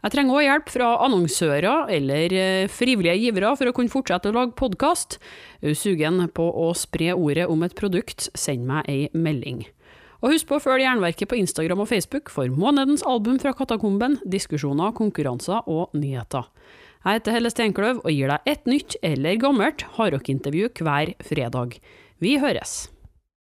Jeg 0.00 0.14
trenger 0.14 0.32
også 0.32 0.46
hjelp 0.46 0.70
fra 0.72 0.86
annonsører 1.04 1.90
eller 1.92 2.32
eh, 2.32 2.70
frivillige 2.72 3.18
givere 3.20 3.50
for 3.58 3.68
å 3.68 3.74
kunne 3.76 3.92
fortsette 3.92 4.30
å 4.30 4.36
lage 4.36 4.56
podkast. 4.56 5.18
Er 5.60 5.74
du 5.74 5.76
sugen 5.76 6.22
på 6.32 6.46
å 6.48 6.70
spre 6.78 7.12
ordet 7.12 7.44
om 7.52 7.66
et 7.66 7.76
produkt, 7.76 8.30
send 8.32 8.64
meg 8.68 8.88
ei 8.88 9.10
melding. 9.12 9.66
Og 10.20 10.34
husk 10.34 10.48
på 10.48 10.56
å 10.56 10.62
følge 10.64 10.86
Jernverket 10.86 11.28
på 11.28 11.36
Instagram 11.40 11.84
og 11.84 11.90
Facebook 11.92 12.32
for 12.32 12.48
månedens 12.52 13.04
album 13.08 13.36
fra 13.40 13.52
Katakomben, 13.56 14.18
diskusjoner, 14.28 14.92
konkurranser 14.96 15.68
og 15.68 15.92
nyheter. 15.96 16.48
Jeg 17.00 17.20
heter 17.20 17.36
Helle 17.36 17.52
Steinkløv 17.52 18.00
og 18.04 18.12
gir 18.12 18.32
deg 18.32 18.48
et 18.52 18.68
nytt 18.68 18.96
eller 19.04 19.40
gammelt 19.40 19.84
hardrockintervju 19.96 20.72
hver 20.80 21.14
fredag. 21.24 21.76
Vi 22.20 22.36
høres! 22.40 22.90